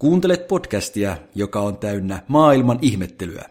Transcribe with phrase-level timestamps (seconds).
[0.00, 3.44] Kuuntelet podcastia, joka on täynnä maailman ihmettelyä.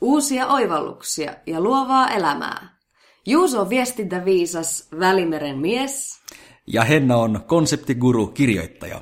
[0.00, 2.78] Uusia oivalluksia ja luovaa elämää.
[3.26, 6.20] Juuso on viestintäviisas Välimeren mies.
[6.66, 9.00] Ja Henna on konseptiguru kirjoittaja.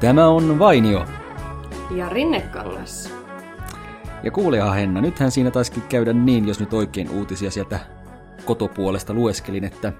[0.00, 1.06] Tämä on Vainio.
[1.90, 3.14] Ja Rinnekangas.
[4.22, 7.97] Ja kuuleha Henna, nythän siinä taisikin käydä niin, jos nyt oikein uutisia sieltä
[8.48, 9.92] kotopuolesta lueskelin, että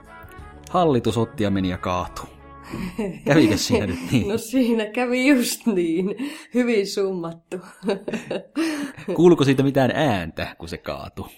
[0.71, 2.27] hallitus otti ja meni ja kaatui.
[3.25, 4.29] Kävikö siinä nyt niin?
[4.33, 6.17] No siinä kävi just niin.
[6.55, 7.57] Hyvin summattu.
[9.17, 11.29] Kuuluuko siitä mitään ääntä, kun se kaatui?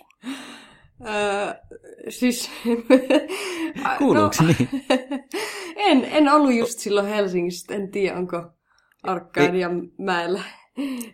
[1.06, 1.54] Öö,
[2.08, 2.50] siis...
[3.98, 4.68] Kuuluuko no, niin?
[5.76, 8.42] en, en ollut just silloin Helsingissä, en tiedä onko
[9.02, 10.42] Arkadian mäellä.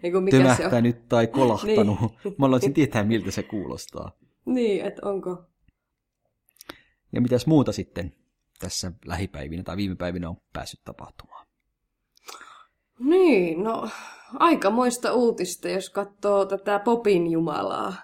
[0.02, 0.82] Eiku mikä Tömähtänyt se on?
[0.82, 2.01] nyt tai kolahtanut.
[2.01, 2.34] niin.
[2.38, 4.12] Mä haluaisin tietää, miltä se kuulostaa.
[4.46, 5.45] Niin, että onko.
[7.12, 8.15] Ja mitäs muuta sitten
[8.59, 11.46] tässä lähipäivinä tai viime päivinä on päässyt tapahtumaan?
[12.99, 13.88] Niin, no
[14.35, 17.95] aikamoista uutista, jos katsoo tätä popin jumalaa.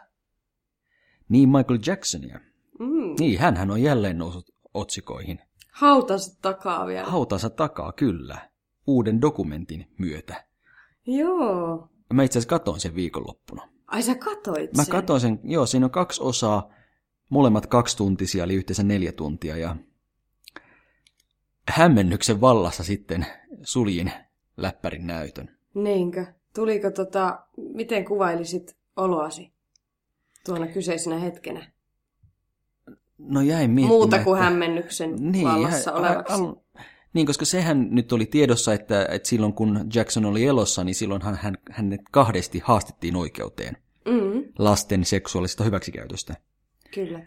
[1.28, 2.40] Niin, Michael Jacksonia.
[2.78, 3.14] Mm.
[3.18, 5.40] Niin, hän on jälleen noussut otsikoihin.
[5.72, 7.10] Hautansa takaa vielä.
[7.10, 8.50] Hautansa takaa, kyllä.
[8.86, 10.44] Uuden dokumentin myötä.
[11.06, 11.88] Joo.
[12.12, 13.68] Mä itse asiassa katoin sen viikonloppuna.
[13.86, 16.70] Ai sä katoit Mä katoin sen, joo, siinä on kaksi osaa,
[17.32, 19.76] molemmat kaksi tuntisia, eli yhteensä neljä tuntia, ja
[21.68, 23.26] hämmennyksen vallassa sitten
[23.62, 24.12] suljin
[24.56, 25.50] läppärin näytön.
[25.74, 26.26] Niinkö?
[26.54, 29.52] Tuliko tota, miten kuvailisit oloasi
[30.44, 31.72] tuona kyseisenä hetkenä?
[33.18, 34.00] No jäin miettimään.
[34.00, 34.44] Muuta kuin että...
[34.44, 36.34] hämmennyksen niin, vallassa olevaksi.
[36.34, 36.54] Al, al,
[37.12, 41.22] niin, koska sehän nyt oli tiedossa, että, että silloin kun Jackson oli elossa, niin silloin
[41.22, 44.44] hän, hän, hänet kahdesti haastettiin oikeuteen mm.
[44.58, 46.36] lasten seksuaalista hyväksikäytöstä.
[46.94, 47.26] Kyllä.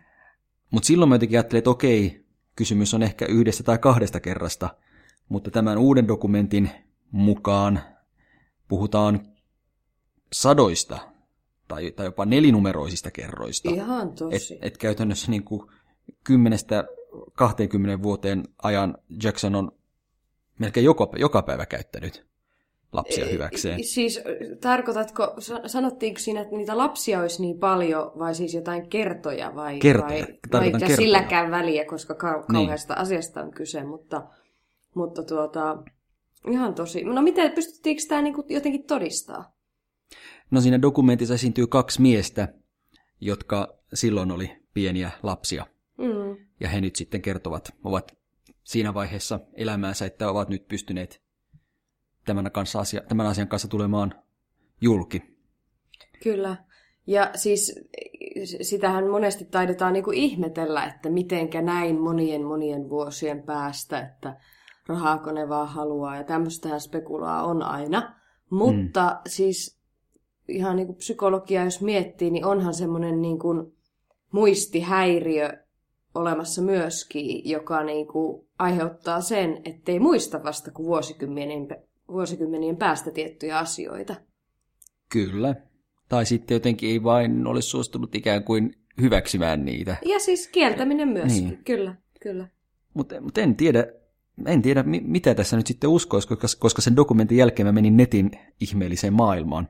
[0.71, 4.69] Mutta silloin mä jotenkin ajattelin, että okei, kysymys on ehkä yhdestä tai kahdesta kerrasta,
[5.29, 6.69] mutta tämän uuden dokumentin
[7.11, 7.81] mukaan
[8.67, 9.27] puhutaan
[10.33, 10.99] sadoista
[11.67, 13.69] tai, tai jopa nelinumeroisista kerroista.
[13.69, 14.35] Ihan tosi.
[14.35, 15.71] Et, et käytännössä niin kuin
[16.23, 16.83] kymmenestä
[17.33, 19.71] 20 vuoteen ajan Jackson on
[20.59, 22.25] melkein joka, joka päivä käyttänyt
[22.95, 23.83] lapsia hyväkseen.
[23.83, 24.21] Siis
[24.61, 25.35] tarkoitatko,
[25.65, 30.27] sanottiinko siinä, että niitä lapsia olisi niin paljon, vai siis jotain kertoja, vai, kertoja.
[30.51, 30.95] vai, vai kertoja.
[30.95, 32.53] silläkään väliä, koska kau- niin.
[32.53, 33.01] kauheasta niin.
[33.01, 34.27] asiasta on kyse, mutta,
[34.95, 35.83] mutta tuota,
[36.51, 37.03] ihan tosi.
[37.03, 39.55] No miten, pystyttiinkö tämä niin jotenkin todistaa?
[40.51, 42.53] No siinä dokumentissa esiintyy kaksi miestä,
[43.21, 45.65] jotka silloin oli pieniä lapsia.
[45.97, 46.45] Mm.
[46.59, 48.17] Ja he nyt sitten kertovat, ovat
[48.63, 51.24] siinä vaiheessa elämäänsä, että ovat nyt pystyneet
[52.25, 54.13] tämän, kanssa asia, tämän asian kanssa tulemaan
[54.81, 55.21] julki.
[56.23, 56.55] Kyllä.
[57.07, 57.79] Ja siis
[58.61, 64.37] sitähän monesti taidetaan niin kuin ihmetellä, että mitenkä näin monien monien vuosien päästä, että
[64.87, 68.15] rahaako ne vaan haluaa ja tämmöistähän spekulaa on aina.
[68.49, 69.17] Mutta mm.
[69.27, 69.79] siis
[70.47, 73.73] ihan niin kuin psykologia, jos miettii, niin onhan semmoinen niin kuin
[74.31, 75.65] muistihäiriö
[76.15, 81.67] olemassa myöskin, joka niin kuin aiheuttaa sen, ettei muista vasta kuin vuosikymmenien,
[82.07, 84.15] vuosikymmenien päästä tiettyjä asioita.
[85.09, 85.55] Kyllä.
[86.09, 89.97] Tai sitten jotenkin ei vain ole suostunut ikään kuin hyväksymään niitä.
[90.05, 91.63] Ja siis kieltäminen myöskin, niin.
[91.65, 92.47] kyllä, kyllä.
[92.93, 93.87] Mutta mut en tiedä,
[94.45, 98.31] en tiedä, mitä tässä nyt sitten uskoisi, koska, koska sen dokumentin jälkeen mä menin netin
[98.61, 99.69] ihmeelliseen maailmaan.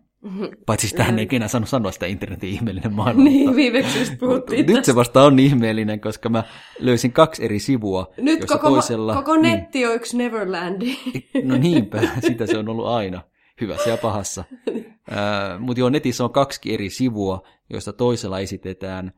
[0.65, 3.23] Paitsi sitä hän ei ikinä saanut sanoa sitä internetin ihmeellinen maailma.
[3.23, 6.43] niin, viimeksi just puhuttiin Nyt se vasta on ihmeellinen, koska mä
[6.79, 8.13] löysin kaksi eri sivua.
[8.17, 9.59] Nyt koko, toisella, koko niin.
[9.59, 10.97] netti on yksi Neverlandi.
[11.43, 13.21] no niinpä, sitä se on ollut aina.
[13.61, 14.43] Hyvässä ja pahassa.
[14.67, 19.11] äh, Mutta joo, netissä on kaksi eri sivua, joista toisella esitetään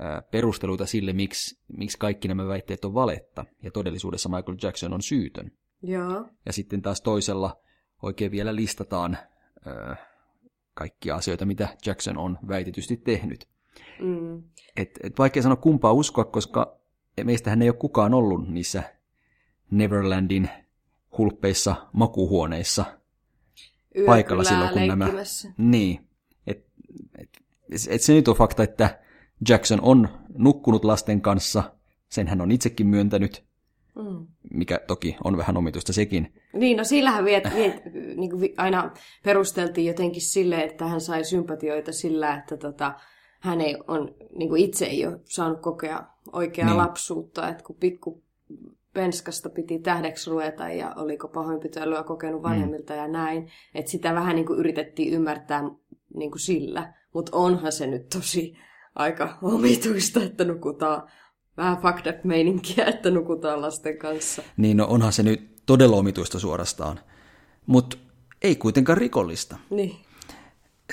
[0.00, 3.44] äh, perusteluita sille, miksi, miksi kaikki nämä väitteet on valetta.
[3.62, 5.52] Ja todellisuudessa Michael Jackson on syytön.
[5.82, 6.26] Joo.
[6.46, 7.56] Ja sitten taas toisella
[8.02, 9.18] oikein vielä listataan...
[9.66, 9.98] Äh,
[10.74, 13.48] kaikkia asioita, mitä Jackson on väitetysti tehnyt.
[14.00, 14.42] Mm.
[14.76, 16.78] Et, et vaikea sanoa kumpaa uskoa, koska
[17.24, 18.82] meistähän ei ole kukaan ollut niissä
[19.70, 20.48] Neverlandin
[21.18, 22.84] hulppeissa makuhuoneissa
[23.96, 25.08] Yö paikalla silloin, kun nämä...
[25.56, 26.08] Niin.
[26.46, 26.66] Et,
[27.18, 27.28] et,
[27.88, 29.00] et se nyt on fakta, että
[29.48, 31.62] Jackson on nukkunut lasten kanssa,
[32.08, 33.44] sen hän on itsekin myöntänyt,
[33.94, 34.26] Mm.
[34.50, 36.34] Mikä toki on vähän omituista sekin.
[36.52, 37.82] Niin, no sillähän viet, viet,
[38.16, 38.90] niin kuin aina
[39.22, 42.94] perusteltiin jotenkin sille, että hän sai sympatioita sillä, että tota,
[43.40, 46.78] hän ei on, niin kuin itse ei ole saanut kokea oikeaa niin.
[46.78, 48.22] lapsuutta, että kun pikku
[48.94, 52.48] penskasta piti tähdeksi ruveta ja oliko pahoinpitelyä kokenut mm.
[52.48, 52.98] vanhemmilta mm.
[52.98, 53.50] ja näin.
[53.74, 55.62] Että sitä vähän niin kuin yritettiin ymmärtää
[56.16, 56.94] niin kuin sillä.
[57.12, 58.56] Mutta onhan se nyt tosi
[58.94, 61.02] aika omituista, että nukutaan
[61.56, 64.42] vähän fucked up meininkiä, että nukutaan lasten kanssa.
[64.56, 67.00] Niin, no onhan se nyt todella omituista suorastaan.
[67.66, 67.96] Mutta
[68.42, 69.56] ei kuitenkaan rikollista.
[69.70, 69.96] Niin.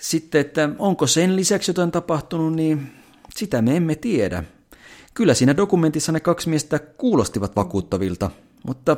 [0.01, 2.91] Sitten, että onko sen lisäksi jotain tapahtunut, niin
[3.35, 4.43] sitä me emme tiedä.
[5.13, 8.31] Kyllä siinä dokumentissa ne kaksi miestä kuulostivat vakuuttavilta,
[8.67, 8.97] mutta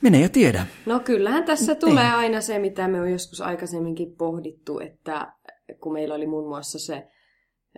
[0.00, 0.66] menee ja tiedä.
[0.86, 2.10] No kyllähän tässä tulee Ei.
[2.10, 5.32] aina se, mitä me on joskus aikaisemminkin pohdittu, että
[5.80, 7.08] kun meillä oli muun muassa se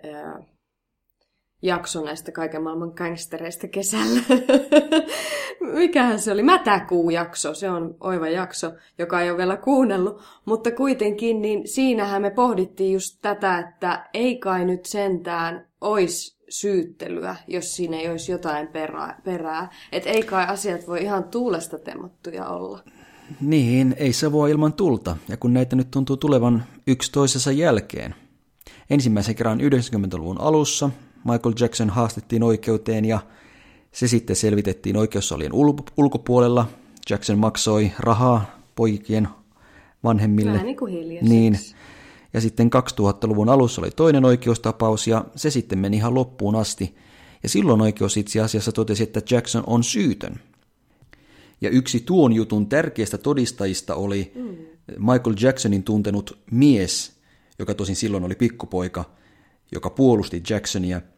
[0.03, 0.43] ää,
[1.65, 4.21] jakso näistä kaiken maailman gangstereista kesällä.
[5.73, 6.43] Mikähän se oli?
[6.43, 7.53] Mätäkuu-jakso.
[7.53, 10.21] Se on oiva jakso, joka ei ole vielä kuunnellut.
[10.45, 17.35] Mutta kuitenkin, niin siinähän me pohdittiin just tätä, että ei kai nyt sentään olisi syyttelyä,
[17.47, 19.21] jos siinä ei olisi jotain perää.
[19.23, 19.71] perää.
[19.91, 22.79] Että ei kai asiat voi ihan tuulesta temottuja olla.
[23.41, 25.17] Niin, ei se voi ilman tulta.
[25.29, 28.15] Ja kun näitä nyt tuntuu tulevan yksi toisensa jälkeen.
[28.89, 30.89] Ensimmäisen kerran 90-luvun alussa
[31.25, 33.19] Michael Jackson haastettiin oikeuteen ja
[33.91, 35.51] se sitten selvitettiin oikeussalien
[35.97, 36.67] ulkopuolella.
[37.09, 39.27] Jackson maksoi rahaa poikien
[40.03, 40.51] vanhemmille.
[40.51, 41.59] Vähän niin kuin Niin.
[42.33, 46.95] Ja sitten 2000-luvun alussa oli toinen oikeustapaus ja se sitten meni ihan loppuun asti.
[47.43, 50.39] Ja silloin oikeus itse asiassa totesi, että Jackson on syytön.
[51.61, 54.55] Ja yksi tuon jutun tärkeistä todistajista oli mm.
[54.97, 57.11] Michael Jacksonin tuntenut mies,
[57.59, 59.05] joka tosin silloin oli pikkupoika,
[59.71, 61.01] joka puolusti Jacksonia–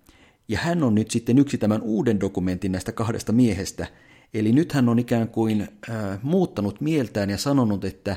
[0.48, 3.88] ja hän on nyt sitten yksi tämän uuden dokumentin näistä kahdesta miehestä.
[4.34, 8.16] Eli nyt hän on ikään kuin äh, muuttanut mieltään ja sanonut, että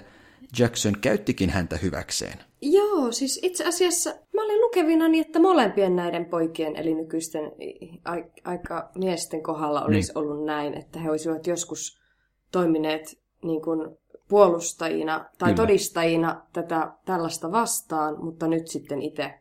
[0.59, 2.39] Jackson käyttikin häntä hyväkseen.
[2.63, 7.53] Joo, siis itse asiassa mä olin lukevina niin, että molempien näiden poikien, eli nykyisten
[8.45, 10.19] aika miesten kohdalla olisi niin.
[10.19, 12.01] ollut näin, että he olisivat joskus
[12.53, 13.97] toimineet niin kuin
[14.29, 15.57] puolustajina tai Kyllä.
[15.57, 19.35] todistajina tätä tällaista vastaan, mutta nyt sitten itse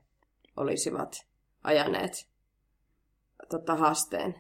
[0.58, 1.26] olisivat
[1.64, 2.29] ajaneet
[3.50, 4.36] tota, haasteen.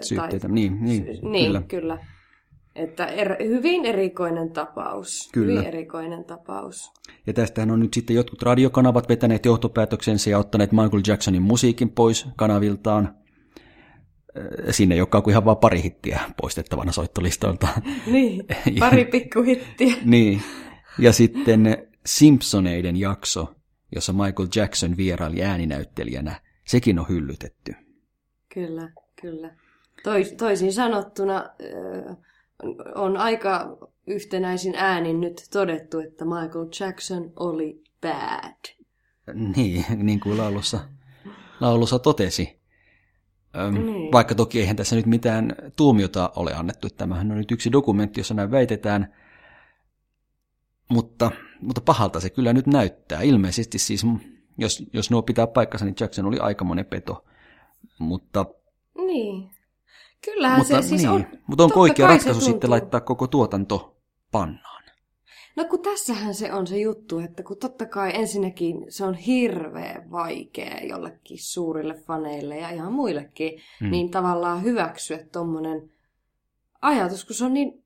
[0.00, 1.62] Syytteitä, tai, niin, niin, niin kyllä.
[1.62, 1.98] kyllä.
[2.74, 5.30] Että er, hyvin erikoinen tapaus.
[5.32, 5.52] Kyllä.
[5.52, 6.92] Hyvin erikoinen tapaus.
[7.26, 12.26] Ja tästähän on nyt sitten jotkut radiokanavat vetäneet johtopäätöksensä ja ottaneet Michael Jacksonin musiikin pois
[12.36, 13.14] kanaviltaan.
[14.70, 17.68] Sinne joka on ihan vain pari hittiä poistettavana soittolistoilta.
[18.06, 18.44] Niin,
[18.80, 19.94] pari pikkuhittiä.
[20.04, 20.42] niin.
[20.98, 23.54] Ja sitten Simpsoneiden jakso,
[23.94, 27.74] jossa Michael Jackson vieraili ääninäyttelijänä, sekin on hyllytetty.
[28.54, 29.56] Kyllä, kyllä.
[30.02, 31.44] Tois, toisin sanottuna
[32.94, 38.76] on aika yhtenäisin äänin nyt todettu, että Michael Jackson oli bad.
[39.56, 40.80] Niin, niin kuin laulussa,
[41.60, 42.60] laulussa totesi.
[43.56, 44.12] Öm, niin.
[44.12, 46.88] Vaikka toki eihän tässä nyt mitään tuomiota ole annettu.
[46.90, 49.14] Tämähän on nyt yksi dokumentti, jossa näin väitetään.
[50.88, 53.22] Mutta, mutta pahalta se kyllä nyt näyttää.
[53.22, 54.06] Ilmeisesti siis,
[54.58, 57.24] jos, jos nuo pitää paikkansa, niin Jackson oli aikamoinen peto.
[57.98, 58.46] Mutta...
[58.94, 59.50] Niin.
[60.24, 61.10] Kyllähän mutta, se siis niin.
[61.10, 61.26] on...
[61.46, 63.96] Mutta onko oikea ratkaisu sitten laittaa koko tuotanto
[64.32, 64.82] pannaan?
[65.56, 70.10] No kun tässähän se on se juttu, että kun totta kai ensinnäkin se on hirveän
[70.10, 73.90] vaikea jollekin suurille faneille ja ihan muillekin, hmm.
[73.90, 75.90] niin tavallaan hyväksyä tuommoinen
[76.82, 77.84] ajatus, kun se on niin,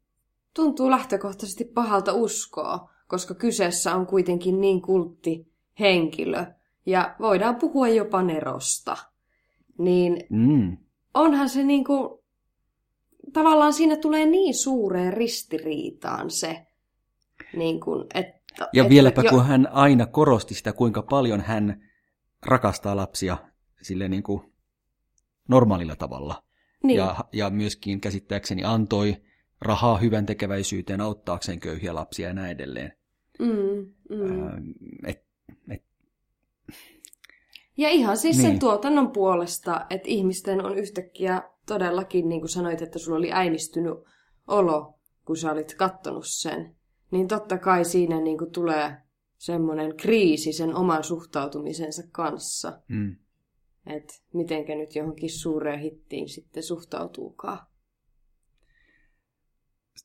[0.54, 5.46] tuntuu lähtökohtaisesti pahalta uskoa, koska kyseessä on kuitenkin niin kultti
[5.81, 6.46] henkilö
[6.87, 8.96] ja voidaan puhua jopa nerosta
[9.78, 10.76] niin mm.
[11.14, 12.19] onhan se niin kuin,
[13.32, 16.67] tavallaan siinä tulee niin suureen ristiriitaan se,
[17.56, 18.36] niin kuin, että...
[18.72, 19.31] Ja että, vieläpä jo...
[19.31, 21.82] kun hän aina korosti sitä, kuinka paljon hän
[22.46, 23.36] rakastaa lapsia
[23.82, 24.53] sille niin kuin
[25.48, 26.43] normaalilla tavalla.
[26.82, 26.96] Niin.
[26.96, 29.17] Ja, ja myöskin käsittääkseni antoi
[29.60, 32.93] rahaa hyvän tekeväisyyteen auttaakseen köyhiä lapsia ja näin edelleen.
[33.39, 34.46] Mm, mm.
[35.06, 35.25] et, et,
[37.76, 38.50] ja ihan siis niin.
[38.50, 43.94] sen tuotannon puolesta, että ihmisten on yhtäkkiä todellakin, niin kuin sanoit, että sulla oli äimistynyt
[44.46, 46.76] olo, kun sä olit kattonut sen.
[47.10, 48.96] Niin totta kai siinä niin kuin tulee
[49.38, 52.80] semmoinen kriisi sen oman suhtautumisensa kanssa.
[52.88, 53.16] Mm.
[53.86, 57.58] Että mitenkä nyt johonkin suureen hittiin sitten suhtautuukaan.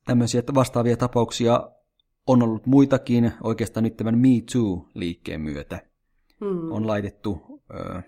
[0.05, 1.71] Tämmöisiä vastaavia tapauksia
[2.27, 5.90] on ollut muitakin oikeastaan nyt tämän Me Too-liikkeen myötä.
[6.41, 6.71] Hmm.
[6.71, 8.01] On laitettu ö,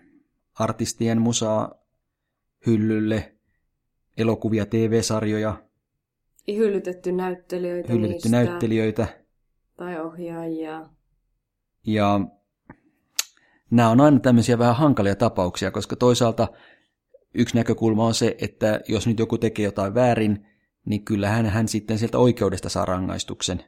[0.59, 1.71] artistien musaa
[2.67, 3.35] hyllylle,
[4.17, 5.63] elokuvia, TV-sarjoja.
[6.47, 8.29] Hyllytetty näyttelijöitä Hyllytetty niistä.
[8.29, 9.07] näyttelijöitä.
[9.77, 10.89] Tai ohjaajia.
[11.87, 12.19] Ja
[13.71, 16.47] nämä on aina tämmöisiä vähän hankalia tapauksia, koska toisaalta
[17.33, 20.45] yksi näkökulma on se, että jos nyt joku tekee jotain väärin,
[20.85, 23.59] niin kyllähän hän sitten sieltä oikeudesta saa rangaistuksen.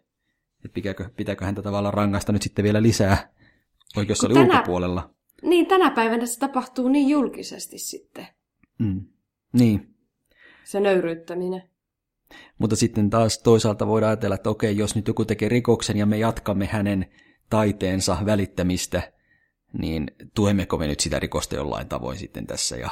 [0.66, 3.35] Että pitääkö, pitääkö häntä tavallaan rangaista nyt sitten vielä lisää
[3.98, 5.10] oikeussalin tänä, ulkopuolella?
[5.42, 8.28] Niin, tänä päivänä se tapahtuu niin julkisesti sitten.
[8.80, 9.06] Mm.
[9.54, 9.96] Niin.
[10.64, 11.64] Se nöyryyttäminen.
[12.58, 16.18] Mutta sitten taas toisaalta voidaan ajatella, että okei, jos nyt joku tekee rikoksen ja me
[16.18, 17.06] jatkamme hänen
[17.50, 19.14] taiteensa välittämistä,
[19.74, 22.90] niin tuemmeko me nyt sitä rikosta jollain tavoin sitten tässä ja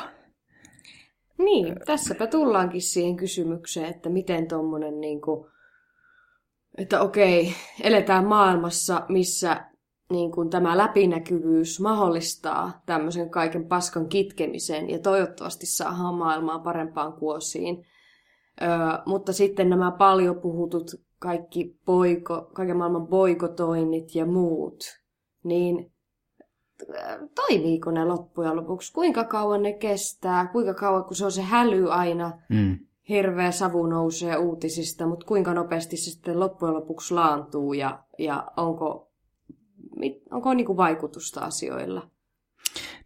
[1.38, 5.45] niin, tässäpä tullaankin siihen kysymykseen, että miten tuommoinen, niin kuin,
[6.77, 9.65] että okei, eletään maailmassa, missä
[10.13, 17.86] niin kuin tämä läpinäkyvyys mahdollistaa tämmöisen kaiken paskan kitkemisen ja toivottavasti saadaan maailmaa parempaan kuosiin.
[18.62, 18.70] Öö,
[19.05, 24.84] mutta sitten nämä paljon puhutut kaikki poiko, kaiken maailman boikotoinnit ja muut,
[25.43, 25.91] niin
[27.36, 28.93] toimiiko ne loppujen lopuksi?
[28.93, 30.48] Kuinka kauan ne kestää?
[30.48, 32.79] Kuinka kauan, kun se on se häly aina, mm.
[33.10, 39.12] hirveä savu nousee uutisista, mutta kuinka nopeasti se sitten loppujen lopuksi laantuu ja, ja onko,
[40.31, 42.10] onko niin kuin vaikutusta asioilla?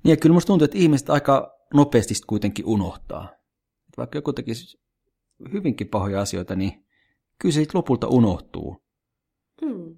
[0.04, 3.30] Niin ja kyllä musta tuntuu, että ihmiset aika nopeasti kuitenkin unohtaa.
[3.98, 4.80] Vaikka joku tekisi
[5.54, 6.86] hyvinkin pahoja asioita, niin
[7.42, 8.84] kyllä se lopulta unohtuu.
[9.62, 9.96] Hmm.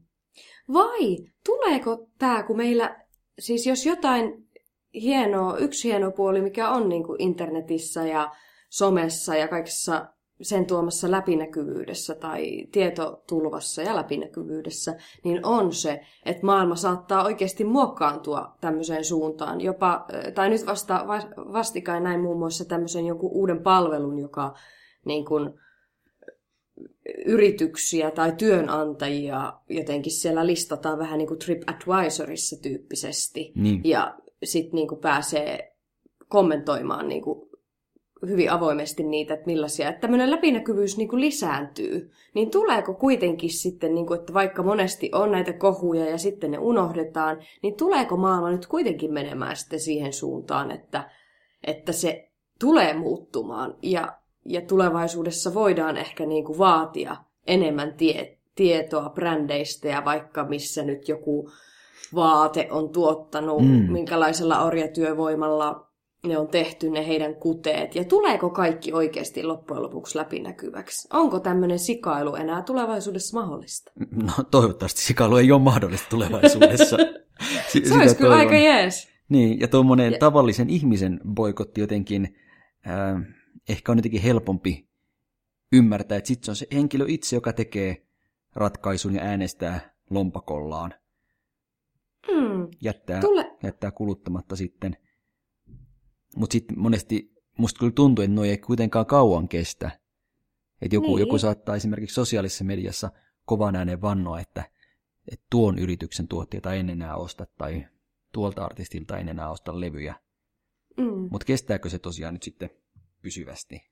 [0.74, 3.06] Vai tuleeko tämä, kun meillä
[3.40, 4.50] siis jos jotain
[4.94, 8.32] hienoa, yksi hieno puoli, mikä on niin kuin internetissä ja
[8.70, 16.76] somessa ja kaikessa sen tuomassa läpinäkyvyydessä tai tietotulvassa ja läpinäkyvyydessä, niin on se, että maailma
[16.76, 19.62] saattaa oikeasti muokkaantua tämmöiseen suuntaan.
[19.62, 20.06] Jopa,
[20.36, 21.06] tai nyt vasta,
[21.38, 24.54] vastikään näin muun muassa tämmöisen jonkun uuden palvelun, joka
[25.06, 25.54] niin kuin,
[27.26, 33.52] yrityksiä tai työnantajia jotenkin siellä listataan vähän niin kuin TripAdvisorissa tyyppisesti.
[33.56, 33.82] Niin.
[33.84, 35.76] Ja sitten niin kuin pääsee
[36.28, 37.49] kommentoimaan niin kuin
[38.28, 43.96] hyvin avoimesti niitä, että millaisia, että tämmöinen läpinäkyvyys niin kuin lisääntyy, niin tuleeko kuitenkin sitten,
[43.96, 48.52] niin kuin, että vaikka monesti on näitä kohuja ja sitten ne unohdetaan, niin tuleeko maailma
[48.52, 51.10] nyt kuitenkin menemään sitten siihen suuntaan, että,
[51.68, 59.10] että se tulee muuttumaan ja ja tulevaisuudessa voidaan ehkä niin kuin vaatia enemmän tie, tietoa
[59.10, 61.52] brändeistä ja vaikka missä nyt joku
[62.16, 63.92] vaate on tuottanut, mm.
[63.92, 65.89] minkälaisella orjatyövoimalla
[66.28, 67.96] ne on tehty, ne heidän kuteet.
[67.96, 71.08] Ja tuleeko kaikki oikeasti loppujen lopuksi läpinäkyväksi?
[71.14, 73.92] Onko tämmöinen sikailu enää tulevaisuudessa mahdollista?
[74.12, 76.98] No toivottavasti sikailu ei ole mahdollista tulevaisuudessa.
[77.84, 79.10] Se olisi kyllä aika jees.
[79.30, 80.20] Niin, ja tuommoinen ja...
[80.20, 82.36] tavallisen ihmisen boikotti jotenkin...
[82.88, 83.22] Äh,
[83.70, 84.90] ehkä on jotenkin helpompi
[85.74, 88.06] ymmärtää, että sitten se on se henkilö itse, joka tekee
[88.56, 90.94] ratkaisun ja äänestää lompakollaan.
[92.32, 92.68] Hmm.
[92.82, 93.52] Jättää, Tule.
[93.64, 94.98] jättää kuluttamatta sitten.
[96.36, 99.92] Mutta sitten monesti musta kyllä tuntuu, että noi ei kuitenkaan kauan kestä.
[100.82, 101.20] Että joku, niin.
[101.20, 103.12] joku saattaa esimerkiksi sosiaalisessa mediassa
[103.46, 104.64] kovan ääneen vannoa, että,
[105.32, 107.86] että tuon yrityksen tuotteita en enää osta tai
[108.32, 110.16] tuolta artistilta en enää osta levyjä.
[110.98, 111.28] Mm.
[111.32, 112.70] Mutta kestääkö se tosiaan nyt sitten
[113.22, 113.90] pysyvästi.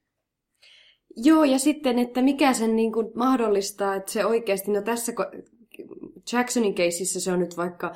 [1.16, 5.14] Joo, ja sitten, että mikä sen niin kuin mahdollistaa, että se oikeasti, no tässä
[6.32, 7.96] Jacksonin keisissä se on nyt vaikka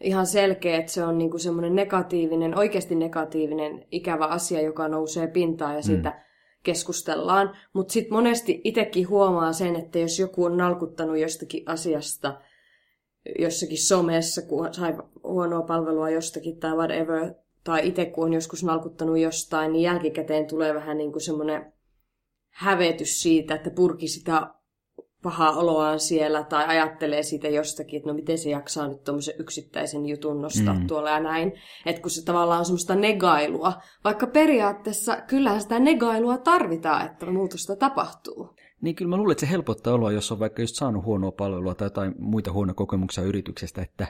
[0.00, 5.26] ihan selkeä, että se on niin kuin semmoinen negatiivinen, oikeasti negatiivinen, ikävä asia, joka nousee
[5.26, 6.16] pintaan ja siitä mm.
[6.62, 7.56] keskustellaan.
[7.72, 12.40] Mutta sitten monesti itsekin huomaa sen, että jos joku on nalkuttanut jostakin asiasta
[13.38, 19.18] jossakin somessa, kun sai huonoa palvelua jostakin tai whatever, tai itse kun on joskus nalkuttanut
[19.18, 21.72] jostain, niin jälkikäteen tulee vähän niin kuin semmoinen
[22.50, 24.54] hävetys siitä, että purki sitä
[25.22, 30.06] pahaa oloaan siellä tai ajattelee siitä jostakin, että no miten se jaksaa nyt tuommoisen yksittäisen
[30.06, 30.86] jutun nostaa mm.
[30.86, 31.52] tuolla ja näin.
[31.86, 33.72] Että kun se tavallaan on semmoista negailua,
[34.04, 38.56] vaikka periaatteessa kyllähän sitä negailua tarvitaan, että muutosta tapahtuu.
[38.80, 41.74] Niin kyllä mä luulen, että se helpottaa oloa, jos on vaikka just saanut huonoa palvelua
[41.74, 44.06] tai jotain muita huonoja kokemuksia yrityksestä, että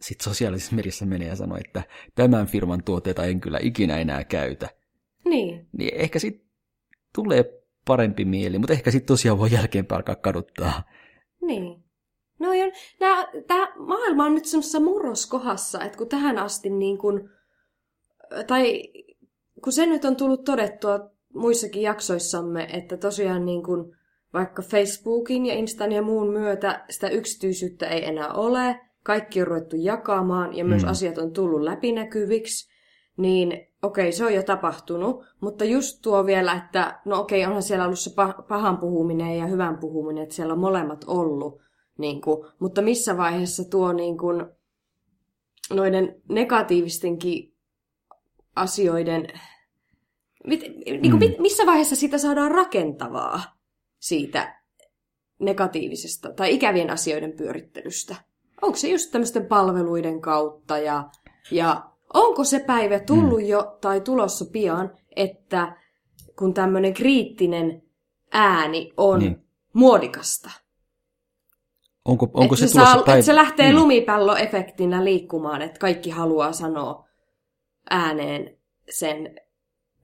[0.00, 1.82] sitten sosiaalisessa mediassa menee ja sanoo, että
[2.14, 4.68] tämän firman tuotteita en kyllä ikinä enää käytä.
[5.24, 5.68] Niin.
[5.78, 6.46] Niin ehkä sitten
[7.14, 7.55] tulee
[7.86, 10.82] parempi mieli, mutta ehkä sitten tosiaan voi jälkeenpäin alkaa kaduttaa.
[11.42, 11.84] Niin.
[12.38, 12.48] No
[13.46, 17.30] tämä maailma on nyt semmoisessa murroskohassa, että kun tähän asti niin kun,
[18.46, 18.82] tai
[19.64, 23.96] kun se nyt on tullut todettua muissakin jaksoissamme, että tosiaan niin kun,
[24.32, 29.76] vaikka Facebookin ja Instan ja muun myötä sitä yksityisyyttä ei enää ole, kaikki on ruvettu
[29.76, 30.90] jakamaan ja myös mm.
[30.90, 32.72] asiat on tullut läpinäkyviksi,
[33.16, 37.84] niin okei, se on jo tapahtunut, mutta just tuo vielä, että no okei, onhan siellä
[37.84, 38.10] ollut se
[38.48, 41.60] pahan puhuminen ja hyvän puhuminen, että siellä on molemmat ollut,
[41.98, 44.46] niin kuin, mutta missä vaiheessa tuo niin kuin,
[45.70, 47.54] noiden negatiivistenkin
[48.56, 49.26] asioiden,
[50.46, 51.42] mit, niin kuin, mm.
[51.42, 53.42] missä vaiheessa sitä saadaan rakentavaa
[53.98, 54.60] siitä
[55.38, 58.16] negatiivisesta tai ikävien asioiden pyörittelystä?
[58.62, 61.10] onko se just tämmöisten palveluiden kautta ja,
[61.50, 63.46] ja onko se päivä tullut mm.
[63.46, 65.76] jo tai tulossa pian, että
[66.38, 67.82] kun tämmöinen kriittinen
[68.32, 69.44] ääni on niin.
[69.72, 70.50] muodikasta.
[72.04, 73.22] Onko, onko se, se, tulossa saa, päivä...
[73.22, 73.76] se lähtee niin.
[73.76, 77.08] lumipalloefektinä liikkumaan, että kaikki haluaa sanoa
[77.90, 78.56] ääneen
[78.90, 79.40] sen,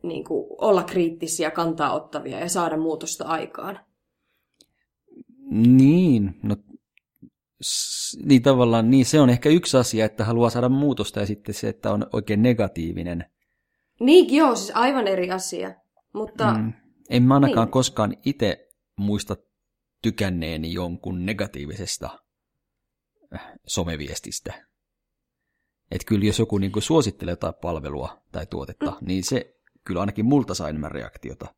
[0.02, 3.78] niin kuin, olla kriittisiä, kantaa ottavia ja saada muutosta aikaan.
[5.50, 6.56] Niin, no
[8.24, 11.68] niin tavallaan, niin se on ehkä yksi asia, että haluaa saada muutosta ja sitten se,
[11.68, 13.24] että on oikein negatiivinen.
[14.00, 15.74] Niin, joo, siis aivan eri asia.
[16.14, 16.54] Mutta...
[16.54, 16.72] Mm,
[17.10, 17.72] en mä ainakaan niin.
[17.72, 19.36] koskaan itse muista
[20.02, 22.18] tykänneeni jonkun negatiivisesta
[23.34, 24.66] äh, someviestistä.
[25.90, 29.06] Että kyllä jos joku niin kuin suosittelee jotain palvelua tai tuotetta, mm.
[29.06, 29.54] niin se
[29.84, 31.54] kyllä ainakin multa saa enemmän reaktiota.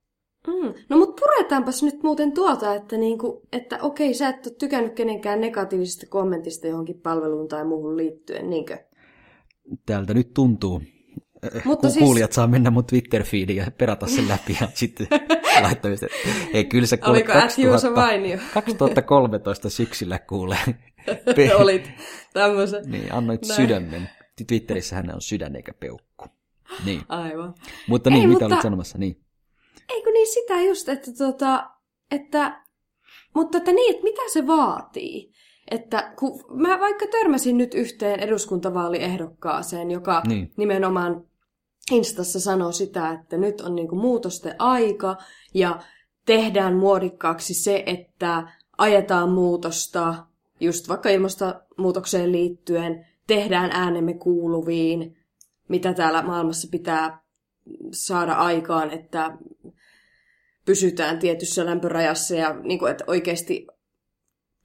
[0.47, 0.75] Mm.
[0.89, 5.41] No mutta puretaanpas nyt muuten tuota, että, niinku, että okei, sä et ole tykännyt kenenkään
[5.41, 8.79] negatiivisesta kommentista johonkin palveluun tai muuhun liittyen, niinkö?
[9.87, 10.83] Täältä nyt tuntuu.
[11.65, 12.05] Mutta siis...
[12.05, 15.07] Kuulijat saa mennä mun Twitter-feediin ja perata sen läpi ja sitten
[15.63, 16.07] laittaa että
[16.53, 20.59] Ei, kyllä se Oliko 2000, 2013 syksyllä kuulee.
[21.59, 21.91] Olit
[22.33, 22.85] tämmöisen.
[22.91, 23.57] Niin, annoit Näin.
[23.57, 24.11] sydämen.
[24.47, 26.27] Twitterissä hän on sydän eikä peukku.
[26.85, 27.01] Niin.
[27.09, 27.55] Aivan.
[27.89, 28.47] Mutta niin, Ei, mitä mutta...
[28.47, 28.99] olit sanomassa?
[28.99, 29.24] Niin.
[29.89, 31.71] Eikö niin sitä just, että, tota,
[32.11, 32.65] että
[33.35, 35.31] mutta että niin, että mitä se vaatii?
[35.71, 40.53] Että kun mä vaikka törmäsin nyt yhteen eduskuntavaaliehdokkaaseen, joka niin.
[40.57, 41.25] nimenomaan
[41.91, 45.17] Instassa sanoo sitä, että nyt on niinku muutosten aika
[45.55, 45.81] ja
[46.27, 50.27] tehdään muodikkaaksi se, että ajetaan muutosta
[50.61, 55.17] just vaikka ilmastonmuutokseen liittyen, tehdään äänemme kuuluviin,
[55.69, 57.24] mitä täällä maailmassa pitää
[57.93, 59.39] saada aikaan, että
[60.65, 63.67] pysytään tietyssä lämpörajassa ja niin kuin, että oikeasti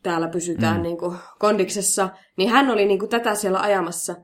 [0.04, 0.84] täällä pysytään mm.
[0.84, 4.16] niin kuin, kondiksessa, niin hän oli niin kuin, tätä siellä ajamassa.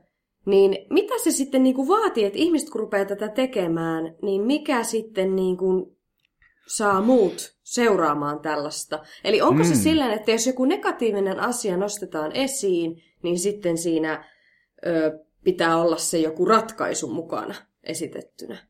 [0.46, 4.82] Niin mitä se sitten niin kuin, vaatii, että ihmiset kun rupeaa tätä tekemään, niin mikä
[4.82, 5.96] sitten niin kuin,
[6.66, 9.02] saa muut seuraamaan tällaista?
[9.24, 9.68] Eli onko mm.
[9.68, 14.24] se silleen, että jos joku negatiivinen asia nostetaan esiin, niin sitten siinä
[14.86, 17.54] ö, pitää olla se joku ratkaisu mukana
[17.86, 18.66] esitettynä?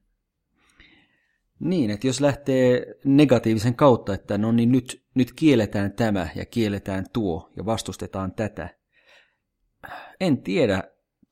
[1.61, 7.05] Niin, että jos lähtee negatiivisen kautta, että no niin nyt, nyt kielletään tämä ja kielletään
[7.13, 8.69] tuo ja vastustetaan tätä.
[10.21, 10.83] En tiedä,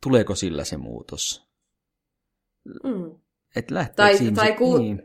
[0.03, 1.49] tuleeko sillä se muutos.
[2.65, 3.19] Mm.
[3.57, 3.67] Et
[3.97, 5.03] tai, ihmiset, tai, ku, niin.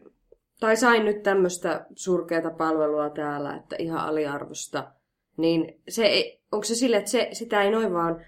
[0.59, 4.91] tai sain nyt tämmöistä surkeata palvelua täällä, että ihan aliarvosta.
[5.37, 8.25] Niin se ei, onko se sille, että se, sitä ei noin vaan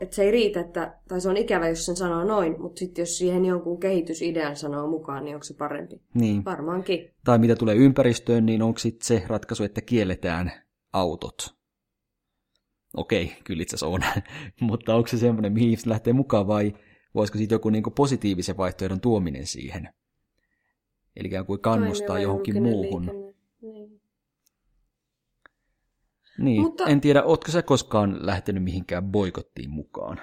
[0.00, 3.02] että se ei riitä, että, tai se on ikävä, jos sen sanoo noin, mutta sitten
[3.02, 6.02] jos siihen jonkun kehitysidean sanoo mukaan, niin onko se parempi?
[6.14, 6.44] Niin.
[6.44, 7.10] Varmaankin.
[7.24, 10.52] Tai mitä tulee ympäristöön, niin onko sitten se ratkaisu, että kielletään
[10.92, 11.58] autot?
[12.96, 14.00] Okei, kyllä itse on,
[14.60, 16.72] mutta onko se semmoinen, mihin ihmiset lähtee mukaan vai
[17.14, 19.88] voisiko sitten joku niinku positiivisen vaihtoehdon tuominen siihen?
[21.16, 23.02] Eli ikään kuin kannustaa johonkin muuhun.
[23.02, 23.27] Liikenne.
[26.38, 26.84] Niin, Mutta...
[26.84, 30.20] en tiedä, ootko sä koskaan lähtenyt mihinkään boikottiin mukaan?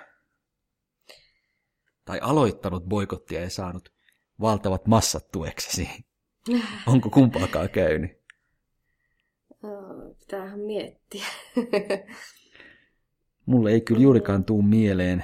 [2.05, 3.89] Tai aloittanut boikottia ja saanut
[4.41, 5.89] valtavat massat tueksesi?
[6.87, 8.11] Onko kumpaakaan käynyt?
[10.19, 11.25] Pitäähän miettiä.
[13.45, 15.23] Mulle ei kyllä juurikaan tuu mieleen,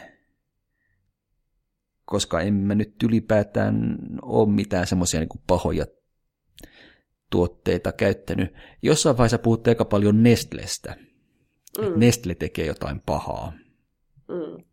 [2.06, 5.86] koska en mä nyt ylipäätään ole mitään semmoisia niin pahoja
[7.32, 8.54] tuotteita käyttänyt.
[8.82, 10.96] Jossain vaiheessa puhutte aika paljon Nestlestä.
[11.82, 12.00] Mm.
[12.00, 13.54] Nestle tekee jotain pahaa.
[14.28, 14.64] Mm.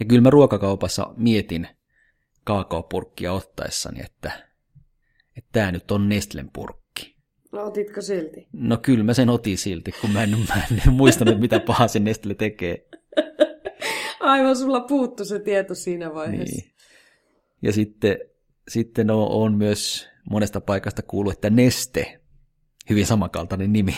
[0.00, 1.68] Ja kyllä mä ruokakaupassa mietin
[2.44, 4.48] kaakaopurkkia ottaessani, että,
[5.36, 7.16] että tämä nyt on Nestlen purkki.
[7.52, 8.48] No otitko silti?
[8.52, 11.98] No kyllä mä sen otin silti, kun mä en, mä en muistanut, mitä pahaa se
[11.98, 12.88] Nestle tekee.
[14.20, 16.56] Aivan, sulla puuttu se tieto siinä vaiheessa.
[16.56, 16.72] Niin.
[17.62, 18.18] Ja sitten,
[18.68, 22.20] sitten on, on myös monesta paikasta kuuluu, että Neste,
[22.90, 23.94] hyvin samankaltainen nimi,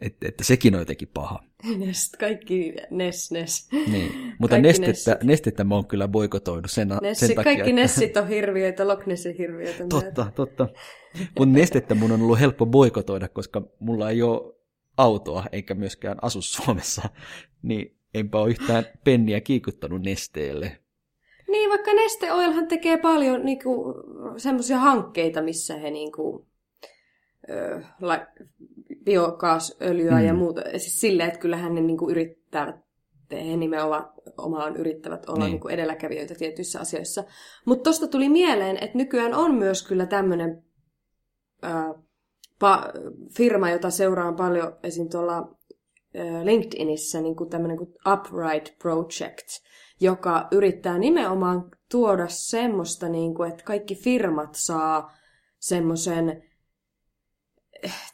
[0.00, 1.42] että, että sekin on jotenkin paha.
[1.78, 3.68] Nest, kaikki Nes, Nes.
[3.72, 7.44] Niin, mutta nestettä, nestettä mä oon kyllä boikotoinut sen, Nessi, sen takia.
[7.44, 7.82] Kaikki että...
[7.82, 9.84] Nessit on hirviöitä, Loch Nessin hirviöitä.
[9.88, 10.36] Totta, myötä.
[10.36, 10.68] totta.
[11.38, 14.54] Mutta nestettä mun on ollut helppo boikotoida, koska mulla ei ole
[14.96, 17.08] autoa eikä myöskään asu Suomessa,
[17.62, 20.80] niin enpä ole yhtään penniä kiikuttanut nesteelle.
[21.50, 23.94] Niin, vaikka Neste Oilhan tekee paljon niinku,
[24.36, 26.46] semmoisia hankkeita, missä he niinku,
[27.50, 28.26] ö, la,
[29.04, 30.26] biokaasöljyä mm.
[30.26, 30.62] ja muuta.
[30.70, 32.76] Siis silleen, että kyllähän ne niinku yrittävät,
[33.32, 35.50] he nimenomaan omaan yrittävät olla niin.
[35.50, 37.24] niinku edelläkävijöitä tietyissä asioissa.
[37.64, 40.64] Mutta tosta tuli mieleen, että nykyään on myös kyllä tämmöinen
[43.36, 45.08] firma, jota seuraan paljon esim.
[45.08, 45.56] tuolla
[46.44, 49.48] LinkedInissä, niin kuin tämmöinen kuin Upright Project,
[50.00, 55.12] joka yrittää nimenomaan tuoda semmoista, niin kuin, että kaikki firmat saa
[55.58, 56.42] semmoisen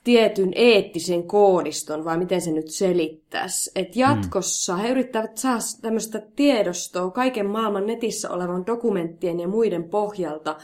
[0.05, 3.71] tietyn eettisen koodiston, vai miten se nyt selittäisi.
[3.75, 4.81] Että jatkossa mm.
[4.81, 10.57] he yrittävät saada tämmöistä tiedostoa kaiken maailman netissä olevan dokumenttien ja muiden pohjalta.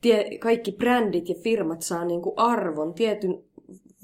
[0.00, 3.44] Tie, kaikki brändit ja firmat saa niinku arvon, tietyn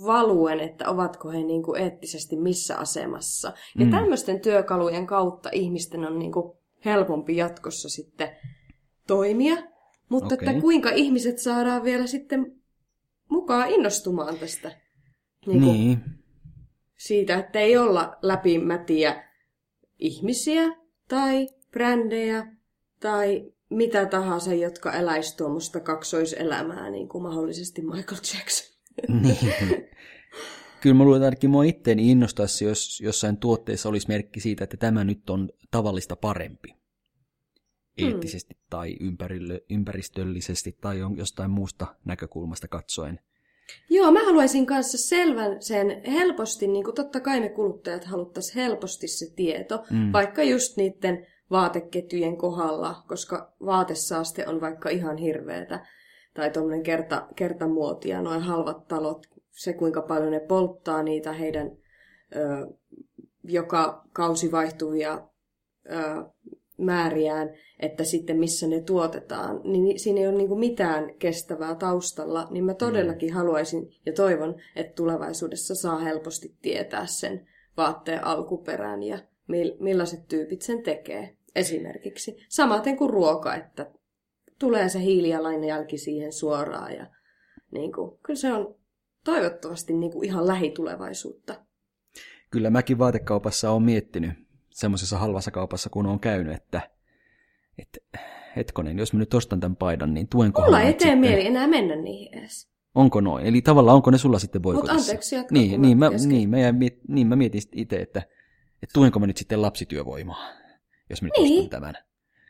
[0.06, 3.52] valuen, että ovatko he niinku eettisesti missä asemassa.
[3.78, 3.90] Ja mm.
[3.90, 8.28] tämmöisten työkalujen kautta ihmisten on niinku helpompi jatkossa sitten
[9.06, 9.56] toimia.
[10.08, 10.48] Mutta okay.
[10.48, 12.56] että kuinka ihmiset saadaan vielä sitten
[13.28, 14.80] mukaan innostumaan tästä.
[15.46, 15.60] Niin.
[15.60, 15.98] niin.
[16.96, 19.24] Siitä, että ei olla läpimätiä
[19.98, 20.62] ihmisiä
[21.08, 22.46] tai brändejä
[23.00, 28.76] tai mitä tahansa, jotka eläisi tuommoista kaksoiselämää, niin kuin mahdollisesti Michael Jackson.
[29.22, 29.38] Niin.
[30.86, 34.76] Kyllä mä luulen, että ainakin mua itteeni innostaisi, jos jossain tuotteessa olisi merkki siitä, että
[34.76, 36.68] tämä nyt on tavallista parempi.
[36.68, 38.08] Hmm.
[38.08, 38.96] eettisesti tai
[39.70, 43.20] ympäristöllisesti tai jostain muusta näkökulmasta katsoen.
[43.90, 49.08] Joo, mä haluaisin kanssa selvän sen helposti, niin kuin totta kai me kuluttajat haluttaisiin helposti
[49.08, 50.12] se tieto, mm.
[50.12, 55.86] vaikka just niiden vaateketjujen kohdalla, koska vaatesaaste on vaikka ihan hirveetä,
[56.34, 61.70] tai tuommoinen kerta, kertamuotia, noin halvat talot, se kuinka paljon ne polttaa niitä heidän
[62.36, 62.66] ö,
[63.44, 65.28] joka kausi vaihtuvia
[65.90, 66.24] ö,
[66.78, 72.64] määriään, että sitten missä ne tuotetaan, niin siinä ei ole niin mitään kestävää taustalla, niin
[72.64, 73.34] mä todellakin mm.
[73.34, 79.18] haluaisin ja toivon, että tulevaisuudessa saa helposti tietää sen vaatteen alkuperän ja
[79.80, 82.36] millaiset tyypit sen tekee esimerkiksi.
[82.48, 83.90] Samaten kuin ruoka, että
[84.58, 87.06] tulee se hiilijalanjälki siihen suoraan ja
[87.70, 88.74] niin kuin, kyllä se on
[89.26, 91.54] toivottavasti niin kuin ihan lähitulevaisuutta.
[92.50, 94.30] Kyllä mäkin vaatekaupassa olen miettinyt
[94.70, 96.80] semmoisessa halvassa kaupassa, kun on käynyt, että,
[97.78, 97.98] että
[98.56, 101.96] hetkonen, jos mä nyt ostan tämän paidan, niin tuenko Mulla ei tee mieli enää mennä
[101.96, 102.68] niihin edes.
[102.94, 103.46] Onko noin?
[103.46, 104.94] Eli tavallaan onko ne sulla sitten boikotissa?
[104.94, 106.56] Mutta anteeksi, jatka niin, niin, mä, niin, mä,
[107.08, 108.20] niin, mä mietin itse, että,
[108.82, 110.48] että tuenko mä nyt sitten lapsityövoimaa,
[111.10, 111.64] jos mä nyt niin.
[111.64, 111.94] ostan tämän.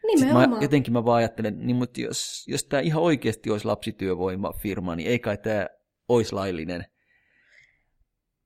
[0.06, 0.50] Nimenomaan.
[0.50, 5.08] Mä, jotenkin mä vaan ajattelen, niin, mutta jos, jos tämä ihan oikeasti olisi lapsityövoimafirma, niin
[5.08, 5.66] ei kai tämä
[6.08, 6.84] olisi laillinen.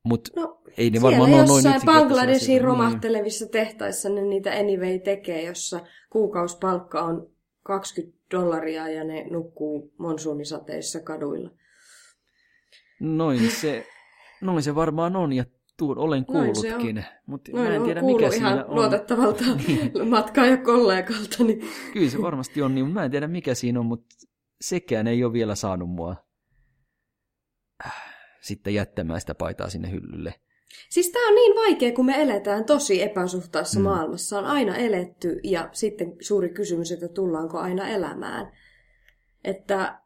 [0.03, 2.63] Mutta no, ei ne varmaan ole noin Bangladeshin niin.
[2.63, 3.51] romahtelevissa niin.
[3.51, 7.31] tehtaissa ne niitä anyway tekee, jossa kuukausipalkka on
[7.63, 11.51] 20 dollaria ja ne nukkuu monsuunisateissa kaduilla.
[12.99, 13.87] Noin se,
[14.41, 15.45] noin se varmaan on ja
[15.77, 18.75] tuun, olen kuullutkin, mutta mä en tiedä mikä ihan siinä on.
[18.75, 20.09] luotettavalta niin.
[20.09, 21.43] matkaa ja kollegalta.
[21.43, 21.61] Niin.
[21.93, 24.15] Kyllä se varmasti on, niin mä en tiedä mikä siinä on, mutta
[24.61, 26.15] sekään ei ole vielä saanut mua
[28.41, 30.33] sitten jättämään sitä paitaa sinne hyllylle.
[30.89, 33.83] Siis tämä on niin vaikea, kun me eletään tosi epäsuhtaassa mm.
[33.83, 34.39] maailmassa.
[34.39, 38.51] On aina eletty ja sitten suuri kysymys, että tullaanko aina elämään.
[39.43, 39.99] Että,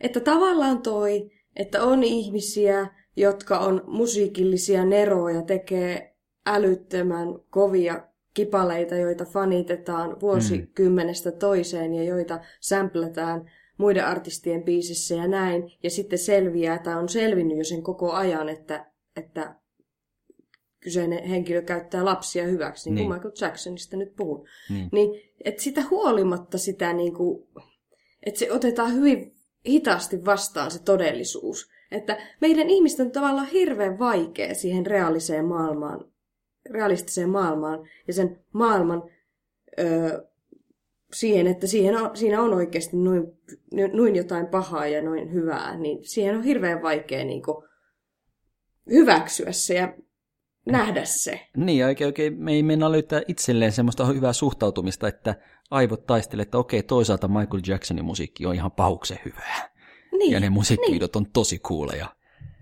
[0.00, 6.16] että tavallaan toi, että on ihmisiä, jotka on musiikillisia neroja, tekee
[6.46, 15.72] älyttömän kovia kipaleita, joita fanitetaan vuosikymmenestä toiseen ja joita sämplätään muiden artistien biisissä ja näin,
[15.82, 18.86] ja sitten selviää, tai on selvinnyt jo sen koko ajan, että,
[19.16, 19.54] että
[20.80, 23.06] kyseinen henkilö käyttää lapsia hyväksi, niin, niin.
[23.06, 24.48] kuin Michael Jacksonista nyt puhun.
[24.70, 27.48] Niin, niin että sitä huolimatta sitä, niin kuin,
[28.26, 29.36] että se otetaan hyvin
[29.66, 31.70] hitaasti vastaan se todellisuus.
[31.90, 36.04] Että meidän ihmisten on tavallaan hirveän vaikea siihen reaaliseen maailmaan,
[36.70, 39.02] realistiseen maailmaan ja sen maailman
[39.78, 40.22] öö,
[41.12, 43.37] siihen, että siihen on, siinä on oikeasti noin,
[43.92, 47.64] noin jotain pahaa ja noin hyvää, niin siihen on hirveän vaikea niin kuin,
[48.90, 49.94] hyväksyä se ja
[50.66, 51.40] nähdä se.
[51.56, 55.34] Niin, oikein, oikein me ei mennä löytää itselleen semmoista hyvää suhtautumista, että
[55.70, 59.70] aivot taistelee, että okei, toisaalta Michael Jacksonin musiikki on ihan pahuksen hyvää.
[60.18, 61.26] Niin, ja ne musiikkividot niin.
[61.26, 62.06] on tosi kuuleja.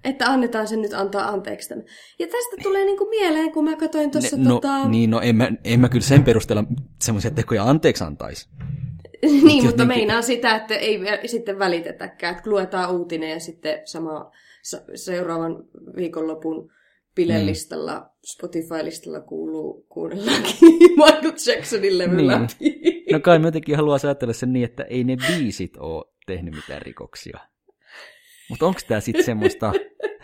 [0.05, 1.85] Että annetaan sen nyt antaa anteeksi tämän.
[2.19, 4.37] Ja tästä tulee niinku mieleen, kun mä katsoin tuossa...
[4.37, 4.89] No, tota...
[4.89, 6.65] niin, no en mä, en mä kyllä sen perusteella
[7.03, 8.49] semmoisia tekoja anteeksi antaisi.
[9.23, 14.31] Niin, mutta meinaa sitä, että ei sitten välitetäkään, että luetaan uutinen ja sitten sama
[14.95, 15.65] seuraavan
[15.97, 16.71] viikonlopun
[17.17, 18.07] Bilelistalla, mm.
[18.27, 20.59] Spotify-listalla kuuluu kuunnellaankin
[21.05, 22.27] Michael Jacksonin levy niin.
[22.27, 22.81] läpi.
[23.13, 26.83] No kai mä jotenkin haluaa ajatella sen niin, että ei ne biisit ole tehnyt mitään
[26.83, 27.39] rikoksia.
[28.51, 29.73] Mutta onko tämä sitten semmoista...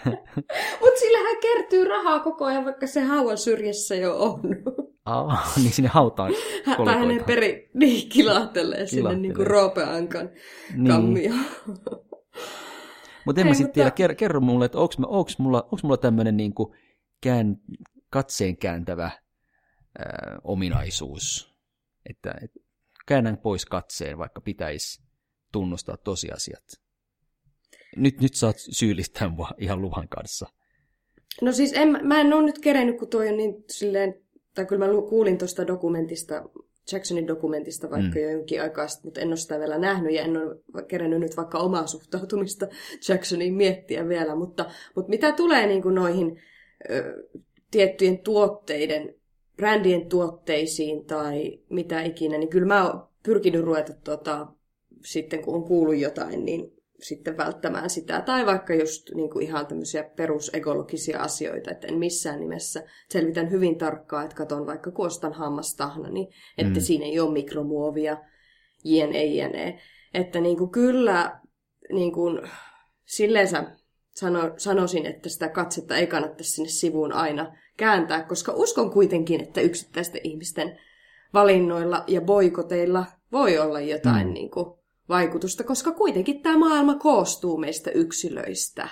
[0.81, 4.41] Mutta sillähän kertyy rahaa koko ajan, vaikka se hauan syrjässä jo on.
[5.05, 6.33] Ah, niin sinne hautaan
[6.65, 10.31] Tai hänen peri niin, kilahtelee sinne niin kuin Roope Ankan
[10.77, 10.89] niin.
[10.89, 11.33] kammio.
[13.27, 14.95] Mutta en mä sitten tiedä, kerro, kerro mulle, että onko
[15.39, 16.55] mulla, onks mulla tämmöinen niin
[17.21, 17.57] kään,
[18.11, 19.11] katseen kääntävä
[19.99, 21.55] ää, ominaisuus.
[22.11, 22.61] Että, että
[23.07, 25.03] käännän pois katseen, vaikka pitäisi
[25.53, 26.65] tunnustaa tosiasiat.
[27.97, 30.47] Nyt, nyt saat syyllistää mua ihan luvan kanssa.
[31.43, 34.22] No siis en, mä en ole nyt kerennyt, kun toi on niin silleen,
[34.55, 36.43] tai kyllä mä kuulin tuosta dokumentista,
[36.93, 38.23] Jacksonin dokumentista vaikka mm.
[38.23, 41.37] jo jonkin aikaa sitten, mutta en ole sitä vielä nähnyt ja en ole kerennyt nyt
[41.37, 42.67] vaikka omaa suhtautumista
[43.09, 46.41] Jacksoniin miettiä vielä, mutta, mutta mitä tulee niin kuin noihin
[46.91, 47.29] ö,
[47.71, 49.15] tiettyjen tuotteiden,
[49.57, 54.47] brändien tuotteisiin tai mitä ikinä, niin kyllä mä oon pyrkinyt ruveta tuota,
[55.05, 58.21] sitten kun on kuullut jotain, niin sitten välttämään sitä.
[58.21, 63.79] Tai vaikka just niin kuin ihan tämmöisiä perusekologisia asioita, että en missään nimessä selvitän hyvin
[63.79, 66.85] tarkkaan, että katon vaikka kuostan hammastahna, niin että mm.
[66.85, 68.17] siinä ei ole mikromuovia,
[68.85, 69.79] jne, jne.
[70.15, 71.41] Että niin kuin kyllä
[71.93, 72.41] niin kuin,
[73.05, 73.49] silleen
[74.11, 79.61] sano, sanoisin, että sitä katsetta ei kannattaisi sinne sivuun aina kääntää, koska uskon kuitenkin, että
[79.61, 80.79] yksittäisten ihmisten
[81.35, 84.33] valinnoilla ja boikoteilla voi olla jotain mm.
[84.33, 88.89] niin kuin, vaikutusta, koska kuitenkin tämä maailma koostuu meistä yksilöistä.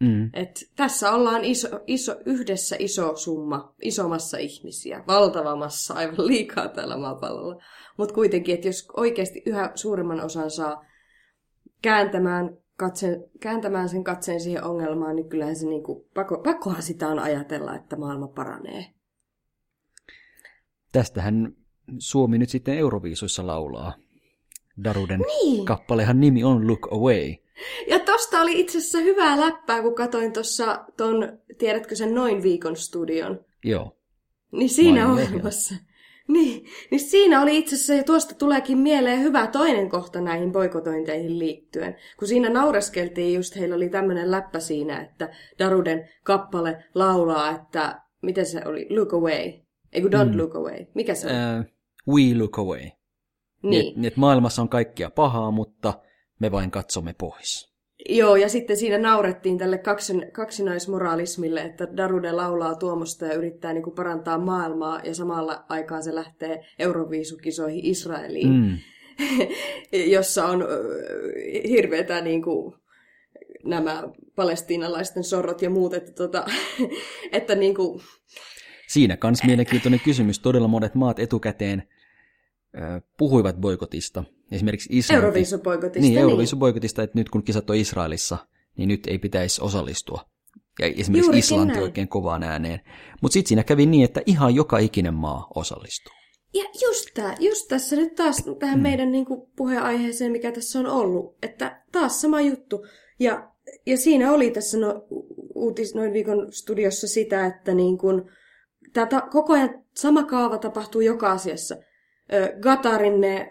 [0.00, 0.30] Mm.
[0.32, 7.62] Et tässä ollaan iso, iso, yhdessä iso summa, isomassa ihmisiä, valtavamassa aivan liikaa tällä maapallolla.
[7.98, 10.84] Mutta kuitenkin, että jos oikeasti yhä suurimman osan saa
[11.82, 17.18] kääntämään, katsen, kääntämään sen katseen siihen ongelmaan, niin kyllähän se niinku, pakko, pakkohan sitä on
[17.18, 18.84] ajatella, että maailma paranee.
[20.92, 21.56] Tästähän
[21.98, 23.94] Suomi nyt sitten Euroviisuissa laulaa.
[24.84, 25.66] Daruden niin.
[25.66, 27.34] kappalehan nimi on Look Away.
[27.88, 32.76] Ja tosta oli itse asiassa hyvää läppää, kun katoin tuossa ton, tiedätkö sen Noin viikon
[32.76, 33.44] studion?
[33.64, 33.96] Joo.
[34.52, 35.74] Niin siinä ohjelmassa.
[36.28, 41.38] Niin, niin siinä oli itse asiassa, ja tuosta tuleekin mieleen hyvä toinen kohta näihin boikotointeihin
[41.38, 41.96] liittyen.
[42.18, 48.46] Kun siinä naureskeltiin just, heillä oli tämmöinen läppä siinä, että Daruden kappale laulaa, että, miten
[48.46, 49.52] se oli, look away.
[49.92, 50.38] Ei kun don't mm.
[50.38, 50.86] look away.
[50.94, 51.32] Mikä se on?
[51.32, 51.64] Uh,
[52.14, 52.90] we look away.
[53.62, 53.94] Niin.
[53.94, 55.94] Niin, että maailmassa on kaikkia pahaa, mutta
[56.38, 57.72] me vain katsomme pois.
[58.08, 63.82] Joo, ja sitten siinä naurettiin tälle kaksin, kaksinaismoraalismille, että Darude laulaa tuomosta ja yrittää niin
[63.82, 68.78] kuin parantaa maailmaa, ja samalla aikaan se lähtee Euroviisukisoihin Israeliin, mm.
[70.16, 70.64] jossa on
[71.68, 72.74] hirveätä niin kuin,
[73.64, 74.02] nämä
[74.36, 76.46] palestiinalaisten sorrot ja muut, että, tota,
[77.32, 78.00] että niin kuin...
[78.88, 80.38] Siinä kans mielenkiintoinen kysymys.
[80.38, 81.82] Todella monet maat etukäteen
[83.18, 84.24] puhuivat boikotista.
[84.50, 85.14] Esimerkiksi.
[85.14, 86.00] Euroviisuboikotista.
[86.00, 86.22] Niin, niin.
[86.22, 88.38] Euroviisuboikotista, että nyt kun kisat on Israelissa,
[88.76, 90.24] niin nyt ei pitäisi osallistua.
[90.78, 91.82] Ja esimerkiksi Juurikin Islanti näin.
[91.82, 92.80] oikein kovaan ääneen.
[93.22, 96.12] Mutta sitten siinä kävi niin, että ihan joka ikinen maa osallistuu.
[96.54, 98.82] Ja just, tää, just tässä nyt taas tähän hmm.
[98.82, 102.86] meidän niin kuin, puheenaiheeseen, mikä tässä on ollut, että taas sama juttu.
[103.20, 103.52] Ja,
[103.86, 105.06] ja siinä oli tässä no,
[105.54, 108.22] uutis noin viikon studiossa sitä, että niin kuin,
[108.92, 111.76] tää ta, koko ajan sama kaava tapahtuu joka asiassa–
[112.60, 113.50] Gatarin ne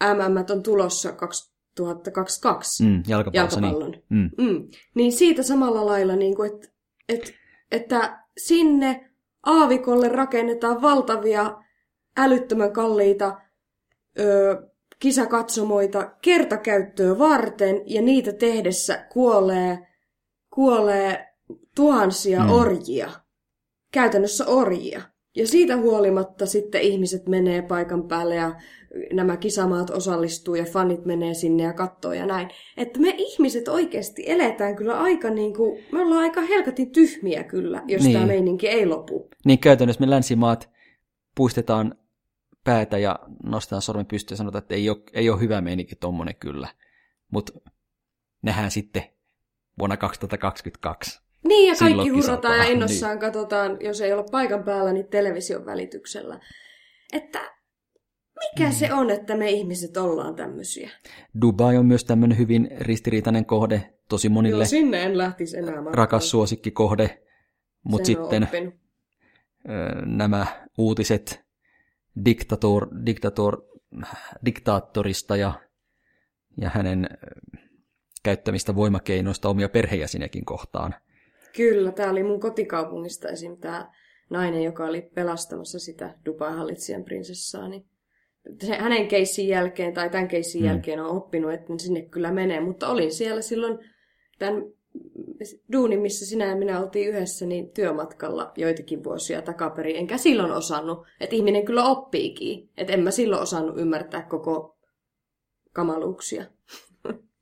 [0.00, 3.90] MM on tulossa 2022 mm, jalkapallon.
[3.90, 4.02] Niin.
[4.08, 4.30] Mm.
[4.38, 4.68] Mm.
[4.94, 6.68] niin siitä samalla lailla, niin kuin, että,
[7.08, 7.32] että,
[7.70, 9.10] että sinne
[9.46, 11.62] aavikolle rakennetaan valtavia
[12.16, 13.40] älyttömän kalliita
[14.18, 14.62] ö,
[14.98, 19.86] kisakatsomoita kertakäyttöä varten, ja niitä tehdessä kuolee,
[20.50, 21.34] kuolee
[21.74, 22.50] tuhansia mm.
[22.50, 23.10] orjia.
[23.92, 25.02] Käytännössä orjia.
[25.36, 28.54] Ja siitä huolimatta sitten ihmiset menee paikan päälle ja
[29.12, 32.48] nämä kisamaat osallistuu ja fanit menee sinne ja katsoo ja näin.
[32.76, 37.82] Että me ihmiset oikeasti eletään kyllä aika niin kuin, me ollaan aika helkatin tyhmiä kyllä,
[37.86, 38.12] jos niin.
[38.12, 39.30] tämä meininki ei lopu.
[39.44, 40.70] Niin käytännössä me länsimaat
[41.36, 41.94] puistetaan
[42.64, 46.36] päätä ja nostetaan sormen pystyyn ja sanotaan, että ei ole, ei ole hyvä meininki tommonen
[46.36, 46.68] kyllä.
[47.32, 47.52] Mutta
[48.42, 49.02] nähdään sitten
[49.78, 51.25] vuonna 2022.
[51.46, 53.20] Niin, ja kaikki hurrataan ja innossaan niin.
[53.20, 56.40] katsotaan, jos ei ole paikan päällä, niin television välityksellä.
[57.12, 57.52] Että
[58.40, 58.72] mikä mm.
[58.72, 60.90] se on, että me ihmiset ollaan tämmöisiä?
[61.40, 64.64] Dubai on myös tämmöinen hyvin ristiriitainen kohde, tosi monille.
[64.64, 65.74] Joo, sinne en lähtisi enää.
[65.74, 65.94] Markkeen.
[65.94, 67.22] Rakas suosikkikohde,
[67.82, 68.48] mutta sitten
[70.04, 70.46] nämä
[70.78, 71.44] uutiset
[72.24, 73.62] diktator, diktator,
[74.44, 75.52] diktaattorista ja,
[76.60, 77.08] ja hänen
[78.22, 80.94] käyttämistä voimakeinoista omia perheenjäseniäkin kohtaan–
[81.56, 83.56] Kyllä, tämä oli mun kotikaupungista esim.
[83.56, 83.92] tämä
[84.30, 87.86] nainen, joka oli pelastamassa sitä Dubai-hallitsijan prinsessaa, niin
[88.64, 90.66] se, hänen keissin jälkeen tai tämän keissin mm.
[90.66, 93.78] jälkeen on oppinut, että sinne kyllä menee, mutta olin siellä silloin
[94.38, 94.62] tämän
[95.72, 99.96] duunin, missä sinä ja minä oltiin yhdessä, niin työmatkalla joitakin vuosia takaperin.
[99.96, 102.70] Enkä silloin osannut, että ihminen kyllä oppiikin.
[102.76, 104.76] Että en mä silloin osannut ymmärtää koko
[105.72, 106.44] kamaluuksia.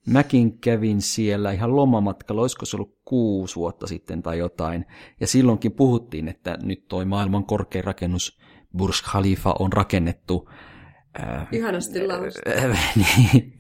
[0.07, 4.87] Mäkin kävin siellä ihan lomamatkalla, olisiko se ollut kuusi vuotta sitten tai jotain.
[5.21, 8.39] Ja silloinkin puhuttiin, että nyt toi maailman korkein rakennus
[8.77, 10.49] Burj Khalifa on rakennettu
[11.23, 11.99] Äh, Ihanasti
[12.49, 13.55] äh, niin,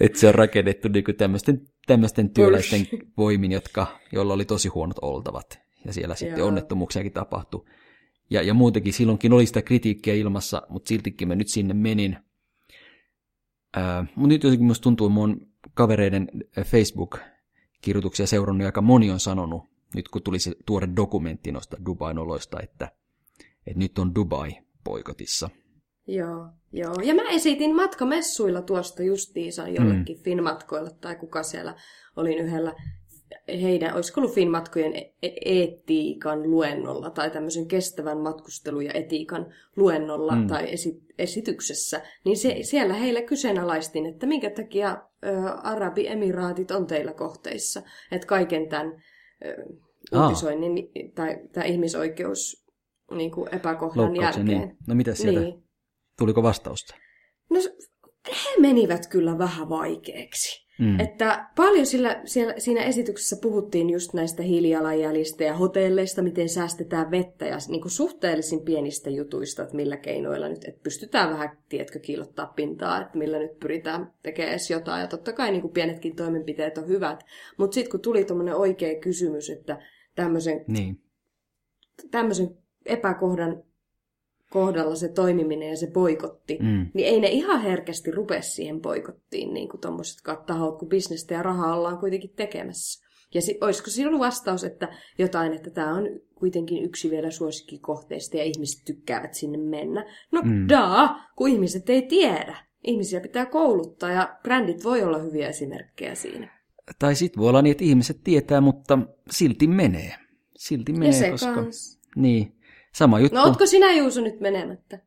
[0.00, 5.60] että se on rakennettu niin tämmöisten, tämmöisten työläisten voimin, jotka, joilla oli tosi huonot oltavat.
[5.84, 6.48] Ja siellä sitten Joo.
[6.48, 7.64] onnettomuuksiakin tapahtui.
[8.30, 12.16] Ja, ja muutenkin silloinkin oli sitä kritiikkiä ilmassa, mutta siltikin mä nyt sinne menin.
[13.76, 16.28] Äh, mutta nyt jotenkin musta tuntuu, että mun kavereiden
[16.62, 19.62] Facebook-kirjoituksia seurannut, aika moni on sanonut,
[19.94, 22.92] nyt kun tuli se tuore dokumentti noista Dubain oloista, että,
[23.66, 24.50] että nyt on Dubai
[24.84, 25.50] poikotissa.
[26.06, 26.94] Joo, joo.
[27.04, 30.22] Ja mä esitin matkamessuilla tuosta justiinsa jollekin mm.
[30.22, 31.74] Finmatkoilla tai kuka siellä
[32.16, 32.74] olin yhdellä
[33.48, 40.36] heidän, olisiko ollut Finmatkojen e-, e- etiikan luennolla tai tämmöisen kestävän matkustelun ja etiikan luennolla
[40.36, 40.46] mm.
[40.46, 47.12] tai esi- esityksessä, niin se, siellä heillä kyseenalaistin, että minkä takia ö, Arabiemiraatit on teillä
[47.12, 47.82] kohteissa.
[48.12, 49.02] Että kaiken tämän
[49.44, 51.12] ö, uutisoinnin ah.
[51.14, 52.66] tai, tai ihmisoikeus
[53.10, 54.46] niin kuin epäkohdan jälkeen.
[54.46, 54.76] Niin.
[54.88, 55.40] No mitä sieltä?
[55.40, 55.62] Niin.
[56.18, 56.94] Tuliko vastausta?
[57.50, 57.60] No
[58.28, 60.66] he menivät kyllä vähän vaikeaksi.
[60.80, 61.00] Mm.
[61.00, 67.46] Että paljon sillä, siellä, siinä esityksessä puhuttiin just näistä hiilijalanjäljistä ja hotelleista, miten säästetään vettä
[67.46, 72.46] ja niin kuin suhteellisin pienistä jutuista, että millä keinoilla nyt, että pystytään vähän, tiedätkö, kiillottaa
[72.46, 75.00] pintaa, että millä nyt pyritään tekemään edes jotain.
[75.00, 77.24] Ja totta kai niin kuin pienetkin toimenpiteet on hyvät,
[77.58, 79.78] mutta sitten kun tuli tuommoinen oikea kysymys, että
[80.14, 81.00] tämmöisen, niin.
[82.10, 82.48] tämmöisen
[82.86, 83.62] epäkohdan
[84.50, 86.86] kohdalla se toimiminen ja se boikotti, mm.
[86.94, 91.42] niin ei ne ihan herkästi rupea siihen boikottiin, niin kuin tuommoiset tahot, kun bisnestä ja
[91.42, 93.10] rahaa ollaan kuitenkin tekemässä.
[93.34, 98.44] Ja si- olisiko sinun vastaus, että jotain, että tämä on kuitenkin yksi vielä suosikkikohteista ja
[98.44, 100.04] ihmiset tykkäävät sinne mennä?
[100.32, 100.68] No mm.
[100.68, 102.56] daa, kun ihmiset ei tiedä.
[102.84, 106.60] Ihmisiä pitää kouluttaa ja brändit voi olla hyviä esimerkkejä siinä.
[106.98, 108.98] Tai sitten voi olla niin, että ihmiset tietää, mutta
[109.30, 110.14] silti menee.
[110.56, 111.54] Silti menee, ja se koska...
[111.54, 112.00] Kans.
[112.16, 112.59] Niin,
[112.94, 113.36] Sama juttu.
[113.36, 114.98] No ootko sinä Juuso nyt menemättä?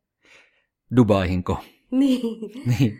[0.96, 1.58] Dubaihinko?
[1.91, 2.22] Niin.
[2.80, 3.00] niin.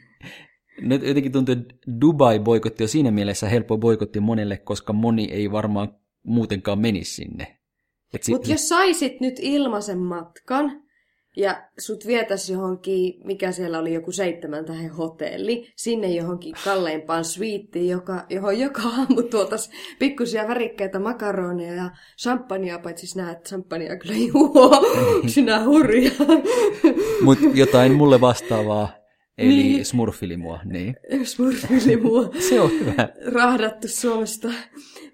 [0.82, 5.52] Nyt jotenkin tuntuu, että Dubai boikotti on siinä mielessä helppo boikotti monelle, koska moni ei
[5.52, 7.58] varmaan muutenkaan menisi sinne.
[8.30, 10.83] Mutta jos saisit nyt ilmaisen matkan,
[11.38, 17.90] ja sut vietäisi johonkin, mikä siellä oli joku seitsemän tähän hotelli, sinne johonkin kalleimpaan sviittiin,
[17.90, 19.70] joka, johon joka aamu tuotas
[20.00, 21.90] pikkusia värikkäitä makaroneja ja
[22.22, 24.72] champagnea, paitsi sinä, että champagnea kyllä juo,
[25.34, 26.12] sinä hurja.
[27.22, 29.04] Mutta jotain mulle vastaavaa,
[29.38, 29.86] eli niin.
[29.86, 30.60] smurfilimua.
[30.66, 30.96] Niin.
[31.24, 32.30] Smurfilimua.
[32.50, 33.10] Se on hyvä.
[33.26, 34.48] Rahdattu Suomesta.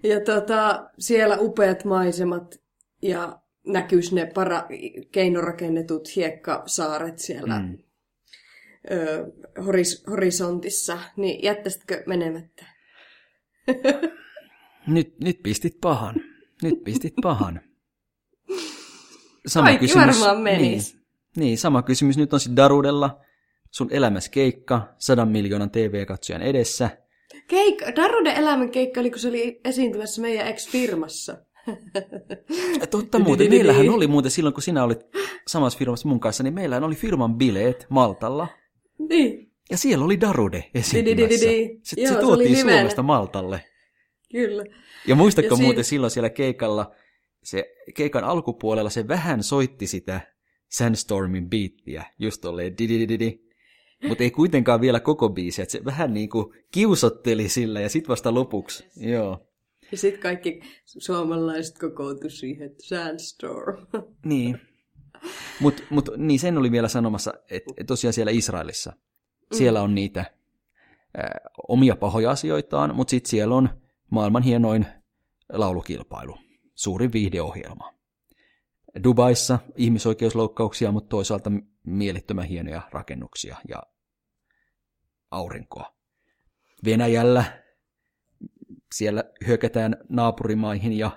[0.02, 2.60] Ja tota, siellä upeat maisemat
[3.02, 4.66] ja näkyisi ne para,
[5.12, 7.78] keinorakennetut hiekkasaaret siellä mm.
[8.90, 9.32] ö,
[9.64, 12.66] horis, horisontissa, niin jättäisitkö menemättä?
[14.86, 16.14] nyt, nyt pistit pahan.
[16.62, 17.60] Nyt pistit pahan.
[19.46, 20.94] Sama Kaikki kysymys, varmaan menisi.
[20.94, 21.04] Niin,
[21.36, 23.20] niin, sama kysymys nyt on sitten Darudella.
[23.70, 26.90] Sun elämäs keikka, sadan miljoonan TV-katsojan edessä.
[27.48, 31.36] Keikka, Daruden elämän keikka oli, kun se oli esiintymässä meidän ex-firmassa.
[32.90, 35.00] Totta muuten, meillähän oli muuten silloin, kun sinä olit
[35.46, 38.48] samassa firmassa mun kanssa, niin meillähän oli firman bileet Maltalla.
[39.08, 39.50] Niin.
[39.70, 41.38] Ja siellä oli Darude esiintymässä.
[41.82, 43.64] Se, Joo, se tuotiin se Suomesta Maltalle.
[44.32, 44.64] Kyllä.
[45.06, 46.94] Ja muistatko ja muuten silloin siellä keikalla,
[47.42, 50.20] se keikan alkupuolella se vähän soitti sitä
[50.68, 53.40] Sandstormin biittiä, just tolleen di
[54.08, 58.08] Mutta ei kuitenkaan vielä koko biisiä, että se vähän niin kuin kiusotteli sillä ja sitten
[58.08, 59.49] vasta lopuksi, joo.
[59.92, 63.86] Ja sitten kaikki suomalaiset kokoutu siihen Sandstorm.
[64.24, 64.60] Niin.
[65.60, 68.92] Mutta mut, niin sen oli vielä sanomassa, että et tosiaan siellä Israelissa,
[69.54, 70.24] siellä on niitä
[71.16, 73.68] ää, omia pahoja asioitaan, mutta sitten siellä on
[74.10, 74.86] maailman hienoin
[75.52, 76.38] laulukilpailu,
[76.74, 77.94] suuri viihdeohjelma.
[79.04, 81.50] Dubaissa ihmisoikeusloukkauksia, mutta toisaalta
[81.84, 83.82] mielettömän hienoja rakennuksia ja
[85.30, 85.94] aurinkoa.
[86.84, 87.62] Venäjällä
[88.94, 91.10] siellä hyökätään naapurimaihin ja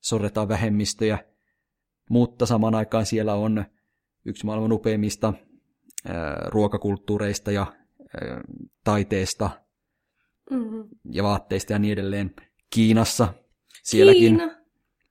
[0.00, 1.18] sorretaan vähemmistöjä,
[2.10, 3.64] mutta samaan aikaan siellä on
[4.24, 5.32] yksi maailman upeimmista
[6.46, 7.66] ruokakulttuureista ja
[8.84, 9.50] taiteesta
[10.50, 10.88] mm-hmm.
[11.10, 12.34] ja vaatteista ja niin edelleen.
[12.70, 13.34] Kiinassa
[13.82, 14.56] sielläkin Kiina.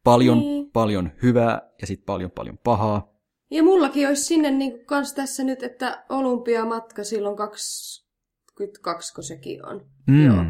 [0.04, 0.72] paljon, niin.
[0.72, 3.12] paljon hyvää ja sitten paljon, paljon pahaa.
[3.52, 9.86] Ja mullakin olisi sinne niin kans tässä nyt, että olympiamatka silloin 22, kun sekin on.
[10.08, 10.26] Mm.
[10.26, 10.46] Joo.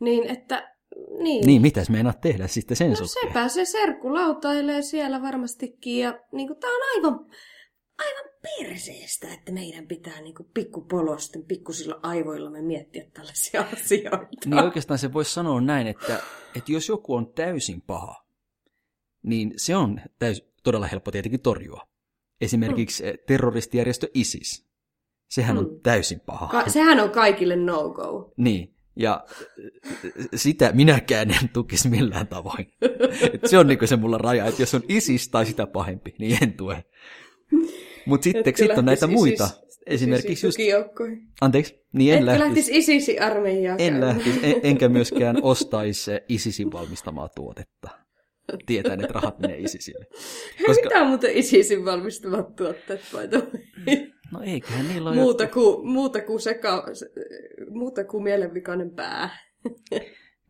[0.00, 0.76] Niin, että
[1.18, 1.46] niin.
[1.46, 3.28] Niin, mitäs meinaat tehdä sitten sen no, suhteen?
[3.28, 7.26] sepä se serkku lautailee siellä varmastikin ja niin kuin, tää on aivan,
[7.98, 14.26] aivan perseestä, että meidän pitää niin kuin, pikkupolosten, pikkusilla aivoillamme miettiä tällaisia asioita.
[14.46, 16.20] Niin oikeastaan se voisi sanoa näin, että,
[16.56, 18.24] että jos joku on täysin paha,
[19.22, 21.90] niin se on täys, todella helppo tietenkin torjua.
[22.40, 23.18] Esimerkiksi mm.
[23.26, 24.70] terroristijärjestö ISIS.
[25.30, 25.58] Sehän mm.
[25.58, 26.48] on täysin paha.
[26.48, 28.32] Ka- sehän on kaikille no-go.
[28.36, 29.24] Niin, ja
[30.34, 32.66] sitä minäkään en tukisi millään tavoin.
[33.34, 36.38] Et se on niinku se mulla raja, että jos on ISIS tai sitä pahempi, niin
[36.42, 36.84] en tue.
[38.06, 39.44] Mutta sitten sit on näitä muita.
[39.44, 40.58] ISIS, Esimerkiksi just...
[41.40, 41.86] Anteeksi?
[41.92, 42.48] Niin en Etkö lähtisi.
[42.48, 47.99] lähtisi ISISin armeijaan En lähtisi, en, enkä myöskään ostaisi ISISin valmistamaa tuotetta.
[48.66, 50.06] Tietäen, että rahat menee ISISille.
[50.66, 50.82] Koska...
[50.84, 53.28] Mitä on muuten ISISin valmistamat tuotteet, way?
[54.32, 55.16] No eiköhän niillä ole...
[55.16, 56.86] Muuta kuin, muuta kuin, seka,
[57.70, 59.38] muuta kuin mielenvikainen pää.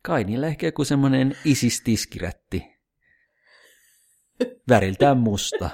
[0.02, 2.64] Kai niillä ehkä joku semmoinen ISIS-tiskirätti.
[4.68, 5.70] Väriltään musta.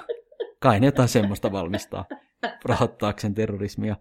[0.59, 2.05] Kai ne jotain semmoista valmistaa
[2.65, 3.95] rahoittaakseen terrorismia.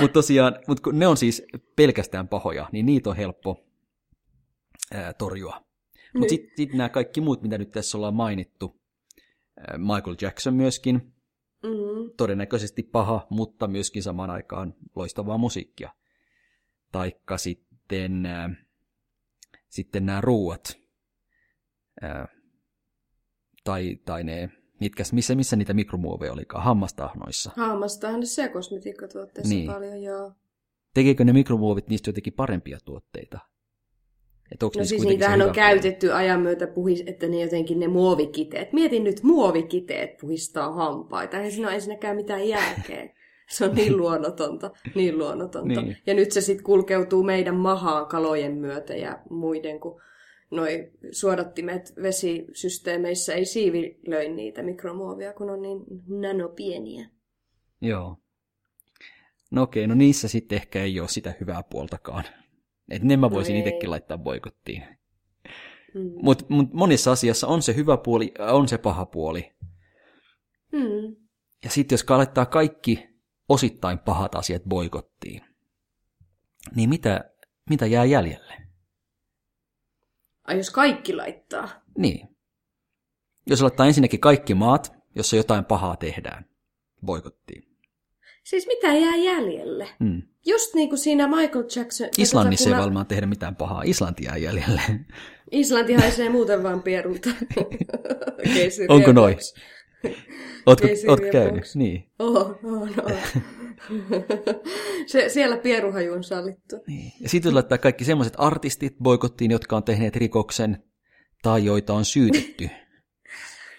[0.00, 1.42] Mutta tosiaan, mut kun ne on siis
[1.76, 3.64] pelkästään pahoja, niin niitä on helppo
[4.94, 5.67] ää, torjua.
[6.18, 6.40] Mutta niin.
[6.40, 8.80] sitten sit nämä kaikki muut, mitä nyt tässä ollaan mainittu,
[9.78, 10.94] Michael Jackson myöskin,
[11.62, 12.10] mm-hmm.
[12.16, 15.90] todennäköisesti paha, mutta myöskin samaan aikaan loistavaa musiikkia.
[16.92, 18.50] Taikka sitten, ää,
[19.68, 20.78] sitten nämä ruuat,
[22.02, 22.28] ää,
[23.64, 24.50] tai, tai ne
[24.80, 26.64] mitkä, missä, missä niitä mikromuoveja olikaan?
[26.64, 27.50] Hammastahnoissa.
[27.56, 29.72] Hammastahnoissa ja kosmetiikkatuotteissa niin.
[29.72, 30.32] paljon, joo.
[30.94, 33.38] Tekeekö ne mikromuovit niistä jotenkin parempia tuotteita?
[34.52, 38.72] Et no siis niitähän on käytetty ajan myötä, puhis, että ne jotenkin ne muovikiteet.
[38.72, 41.36] Mietin nyt, muovikiteet puhistaa hampaita.
[41.36, 43.14] Eihän siinä ole ensinnäkään mitään järkeä.
[43.50, 45.82] Se on niin luonnotonta, niin luonnotonta.
[45.82, 45.96] Niin.
[46.06, 50.00] Ja nyt se sitten kulkeutuu meidän mahaan kalojen myötä ja muiden, kun
[50.50, 57.08] noi suodattimet vesisysteemeissä ei siivilöi niitä mikromuovia, kun on niin nanopieniä.
[57.80, 58.16] Joo.
[59.50, 62.24] No okei, no niissä sitten ehkä ei ole sitä hyvää puoltakaan.
[62.90, 64.84] Et ne mä voisin no itsekin laittaa boikottiin.
[65.94, 66.10] Mm.
[66.22, 69.56] Mutta mut monissa asiassa on se hyvä puoli, on se paha puoli.
[70.72, 71.16] Mm.
[71.64, 73.08] Ja sitten jos laittaa kaikki
[73.48, 75.44] osittain pahat asiat boikottiin,
[76.74, 77.30] niin mitä,
[77.70, 78.54] mitä jää jäljelle?
[80.44, 81.68] Ai jos kaikki laittaa?
[81.98, 82.28] Niin.
[83.46, 86.44] Jos laittaa ensinnäkin kaikki maat, jossa jotain pahaa tehdään,
[87.04, 87.67] boikottiin.
[88.48, 89.88] Siis mitä jää jäljelle?
[90.04, 90.22] Hmm.
[90.46, 92.08] Just niin kuin siinä Michael Jackson...
[92.18, 93.82] Islannissa tota, ei varmaan tehdä mitään pahaa.
[93.82, 94.80] Islanti jää jäljelle.
[95.50, 97.30] Islanti haisee muuten vaan pierulta.
[98.88, 99.36] Onko noin?
[100.66, 101.64] Ootko, oot käynyt?
[101.74, 102.10] Niin.
[102.18, 103.04] Oho, oho, no.
[105.06, 106.76] Se, siellä pieruhaju on sallittu.
[106.86, 107.12] Niin.
[107.20, 110.82] Ja sitten laittaa kaikki semmoiset artistit boikottiin, jotka on tehneet rikoksen
[111.42, 112.70] tai joita on syytetty.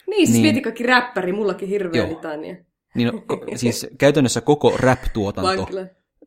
[0.08, 0.42] niin, siis niin.
[0.42, 2.69] mieti kaikki räppäri, mullakin hirveä litania.
[2.96, 3.24] Niin, no,
[3.56, 5.68] siis käytännössä koko rap-tuotanto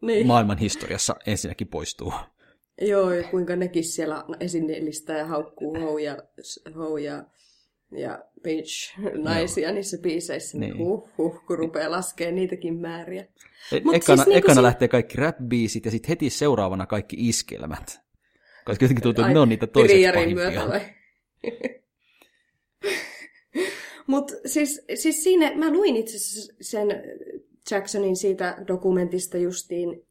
[0.02, 0.26] niin.
[0.26, 2.12] maailman historiassa ensinnäkin poistuu.
[2.80, 6.16] Joo, ja kuinka nekin siellä esineellistää ja haukkuu houja,
[6.76, 7.24] houja
[7.90, 9.74] ja bitch-naisia Joo.
[9.74, 13.22] niissä biiseissä, niin huh, huh, kun rupeaa laskemaan niitäkin määriä.
[13.72, 18.00] E- ekana siis niin ekana si- lähtee kaikki rap-biisit ja sitten heti seuraavana kaikki iskelmät.
[18.64, 20.50] Koska jotenkin tuntuu, että ne on niitä toiseksi pahimpia.
[20.50, 20.80] Myötä vai?
[24.06, 26.18] Mutta siis, siis siinä, mä luin itse
[26.60, 26.88] sen
[27.70, 30.06] Jacksonin siitä dokumentista justiin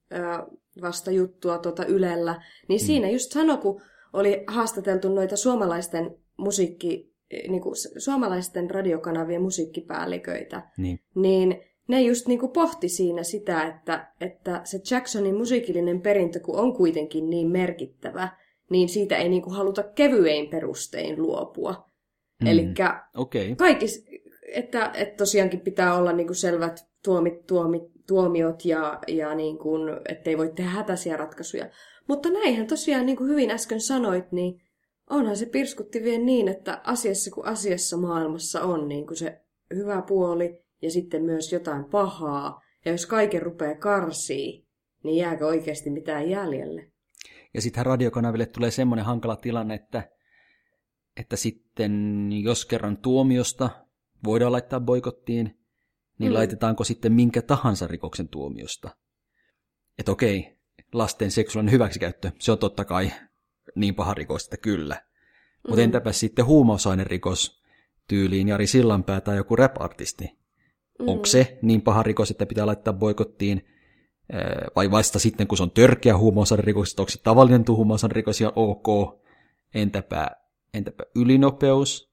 [0.82, 2.86] vasta juttua tuota Ylellä, niin mm.
[2.86, 3.82] siinä just sanoi, kun
[4.14, 7.14] oli haastateltu noita suomalaisten musiikki,
[7.48, 14.14] niin kuin suomalaisten radiokanavien musiikkipäälliköitä, niin, niin ne just niin kuin pohti siinä sitä, että,
[14.22, 18.30] että se Jacksonin musiikillinen perintö, kun on kuitenkin niin merkittävä,
[18.70, 21.91] niin siitä ei niin kuin haluta kevyein perustein luopua.
[22.42, 22.48] Mm.
[22.48, 22.68] Eli
[23.16, 23.56] okay.
[23.56, 24.06] kaikis,
[24.54, 29.82] että, että tosiaankin pitää olla niin kuin selvät tuomit, tuomit, tuomiot ja, ja niin kuin,
[30.10, 31.70] ettei voi tehdä hätäisiä ratkaisuja.
[32.08, 34.62] Mutta näinhän tosiaan, niin kuin hyvin äsken sanoit, niin
[35.10, 39.42] onhan se pirskutti vielä niin, että asiassa kuin asiassa maailmassa on niin kuin se
[39.76, 42.62] hyvä puoli ja sitten myös jotain pahaa.
[42.86, 44.68] Ja jos kaiken rupeaa karsii,
[45.04, 46.92] niin jääkö oikeasti mitään jäljelle?
[47.54, 50.04] Ja sittenhän radiokanaville tulee semmoinen hankala tilanne, että,
[51.22, 53.70] että sitten jos kerran tuomiosta
[54.24, 55.60] voidaan laittaa boikottiin,
[56.20, 56.34] niin mm.
[56.34, 58.96] laitetaanko sitten minkä tahansa rikoksen tuomiosta?
[60.00, 60.60] Että okei,
[60.94, 63.12] lasten seksuaalinen hyväksikäyttö, se on totta kai
[63.76, 64.96] niin paha rikos, että kyllä.
[64.96, 65.70] Mm.
[65.70, 67.62] Mutta entäpä sitten huumausainerikos
[68.08, 70.24] tyyliin Jari Sillanpää tai joku rap-artisti?
[71.00, 71.08] Mm.
[71.08, 73.66] Onko se niin paha rikos, että pitää laittaa boikottiin?
[74.76, 78.88] Vai vasta sitten, kun se on törkeä huumausainerikos, onko se tavallinen huumausainerikos ja ok?
[79.74, 80.32] Entäpä,
[80.74, 82.12] entäpä ylinopeus?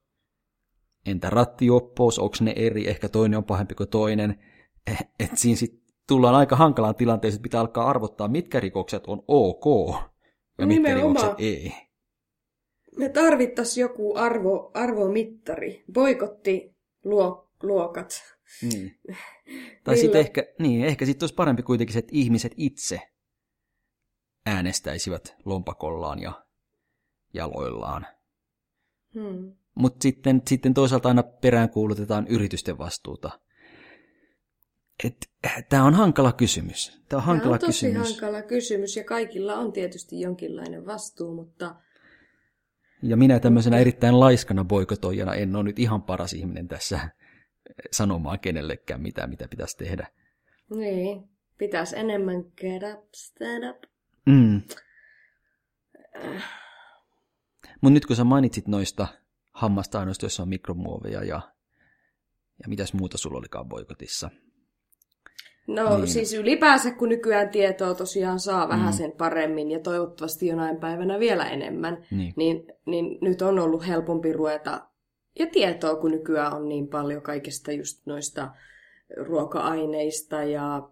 [1.07, 4.39] Entä rattijuoppous, onko ne eri, ehkä toinen on pahempi kuin toinen.
[4.87, 9.23] Eh, et siinä sitten tullaan aika hankalaan tilanteeseen, että pitää alkaa arvottaa, mitkä rikokset on
[9.29, 9.65] ok
[10.59, 11.73] ja no mitkä rikokset ei.
[12.97, 18.23] Me tarvittaisiin joku arvo, arvomittari, boikotti luo, luokat.
[18.63, 19.01] Niin.
[19.85, 23.01] Tai sitten ehkä, niin, ehkä sitten olisi parempi kuitenkin se, että ihmiset itse
[24.47, 26.47] äänestäisivät lompakollaan ja
[27.35, 28.07] jaloillaan.
[29.19, 29.53] Hmm.
[29.75, 33.41] Mutta sitten, sitten toisaalta aina peräänkuulutetaan yritysten vastuuta.
[35.69, 37.03] Tämä on hankala kysymys.
[37.09, 38.21] Tämä on, hankala on tosi kysymys.
[38.21, 41.75] hankala kysymys ja kaikilla on tietysti jonkinlainen vastuu, mutta...
[43.03, 47.09] Ja minä tämmöisenä erittäin laiskana boikotoijana en ole nyt ihan paras ihminen tässä
[47.93, 50.07] sanomaan kenellekään mitä, mitä pitäisi tehdä.
[50.75, 53.83] Niin, pitäisi enemmän get up, stand up.
[54.27, 54.63] Mm.
[57.81, 59.07] Mutta nyt kun sä mainitsit noista
[59.53, 61.41] hammastainoista, joissa on mikromuoveja ja,
[62.63, 64.31] ja mitäs muuta sulla olikaan boikotissa?
[65.67, 66.09] No niin.
[66.09, 68.69] siis ylipäänsä, kun nykyään tietoa tosiaan saa mm.
[68.69, 72.33] vähän sen paremmin ja toivottavasti jonain päivänä vielä enemmän, niin.
[72.37, 74.89] Niin, niin nyt on ollut helpompi ruveta,
[75.39, 78.51] ja tietoa kun nykyään on niin paljon kaikista just noista
[79.17, 80.89] ruoka-aineista ja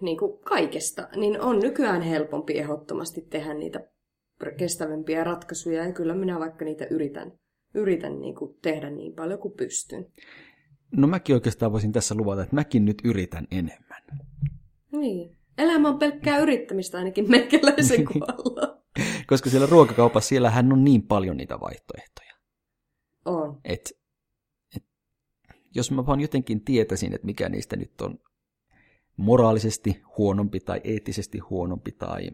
[0.00, 3.80] niin kuin kaikesta, niin on nykyään helpompi ehdottomasti tehdä niitä
[4.56, 7.32] kestävämpiä ratkaisuja, ja kyllä minä vaikka niitä yritän,
[7.74, 10.06] yritän niin kuin tehdä niin paljon kuin pystyn.
[10.96, 14.02] No mäkin oikeastaan voisin tässä luvata, että mäkin nyt yritän enemmän.
[14.92, 15.36] Niin.
[15.58, 18.82] Elämä on pelkkää yrittämistä ainakin meikäläisen kohdalla.
[19.26, 22.34] Koska siellä ruokakaupassa siellähän on niin paljon niitä vaihtoehtoja.
[23.24, 23.60] On.
[23.64, 23.92] Et,
[24.76, 24.84] et,
[25.74, 28.18] jos mä vaan jotenkin tietäisin, että mikä niistä nyt on
[29.16, 32.30] moraalisesti huonompi tai eettisesti huonompi tai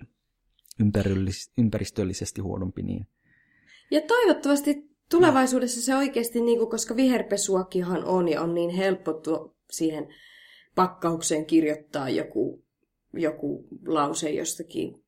[1.59, 3.07] ympäristöllisesti huonompi, niin...
[3.91, 9.57] Ja toivottavasti tulevaisuudessa se oikeasti, niin kuin, koska viherpesuakinhan on ja on niin helppo tuo,
[9.71, 10.09] siihen
[10.75, 12.65] pakkaukseen kirjoittaa joku,
[13.13, 15.03] joku lause jostakin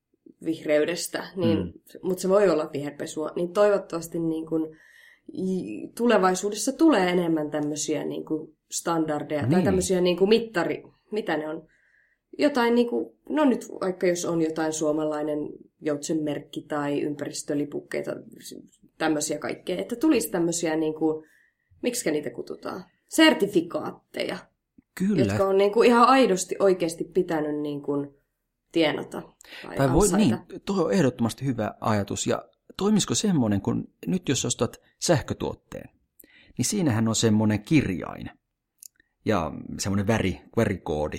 [0.44, 1.72] vihreydestä, niin, mm.
[2.02, 4.76] mutta se voi olla viherpesua, niin toivottavasti niin kuin,
[5.96, 9.50] tulevaisuudessa tulee enemmän tämmöisiä niin kuin standardeja niin.
[9.50, 11.68] tai tämmöisiä niin kuin mittari, mitä ne on,
[12.38, 15.38] jotain niin kuin, no nyt vaikka jos on jotain suomalainen
[15.80, 18.16] joutsenmerkki tai ympäristölipukkeita,
[18.98, 21.26] tämmöisiä kaikkea, että tulisi tämmöisiä niin kuin,
[21.82, 24.38] miksi niitä kutsutaan, sertifikaatteja,
[24.94, 25.22] Kyllä.
[25.22, 28.14] jotka on niin kuin ihan aidosti oikeasti pitänyt niin kuin
[28.72, 29.22] tienata.
[29.62, 32.26] Tai, tai voi, niin, tuo on ehdottomasti hyvä ajatus.
[32.26, 32.44] Ja
[32.76, 35.90] toimisiko semmoinen, kun nyt jos ostat sähkötuotteen,
[36.58, 38.30] niin siinähän on semmoinen kirjain
[39.24, 41.18] ja semmoinen väri, värikoodi,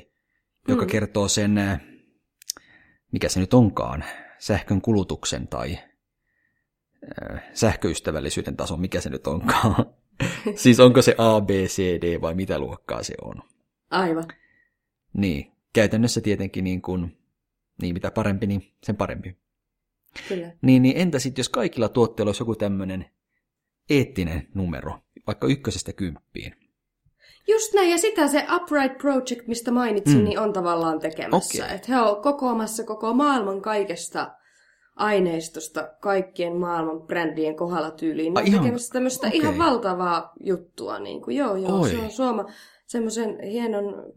[0.68, 0.89] joka mm.
[0.89, 1.55] kertoo sen,
[3.11, 4.03] mikä se nyt onkaan,
[4.38, 5.80] sähkön kulutuksen tai
[7.53, 9.86] sähköystävällisyyden taso, mikä se nyt onkaan.
[10.55, 13.36] siis onko se A, B, C, D vai mitä luokkaa se on?
[13.91, 14.26] Aivan.
[15.13, 17.18] Niin, käytännössä tietenkin niin kuin,
[17.82, 19.38] niin mitä parempi, niin sen parempi.
[20.30, 20.51] Kyllä.
[20.61, 23.05] Niin, niin entä sitten, jos kaikilla tuotteilla olisi joku tämmöinen
[23.89, 26.64] eettinen numero, vaikka ykkösestä kymppiin?
[27.48, 30.24] Just näin, ja sitä se Upright Project, mistä mainitsin, mm.
[30.24, 31.64] niin on tavallaan tekemässä.
[31.64, 31.76] Okay.
[31.76, 34.32] Että he on kokoamassa koko maailman kaikesta
[34.96, 38.34] aineistosta kaikkien maailman brändien kohdalla tyyliin.
[38.34, 39.39] Ne on ihan, tekemässä tämmöistä okay.
[39.39, 41.00] ihan valtavaa juttua.
[41.00, 41.89] Niin kuin, joo, joo, Oi.
[41.89, 42.46] se on Suoma
[42.88, 44.14] semmoisen hienon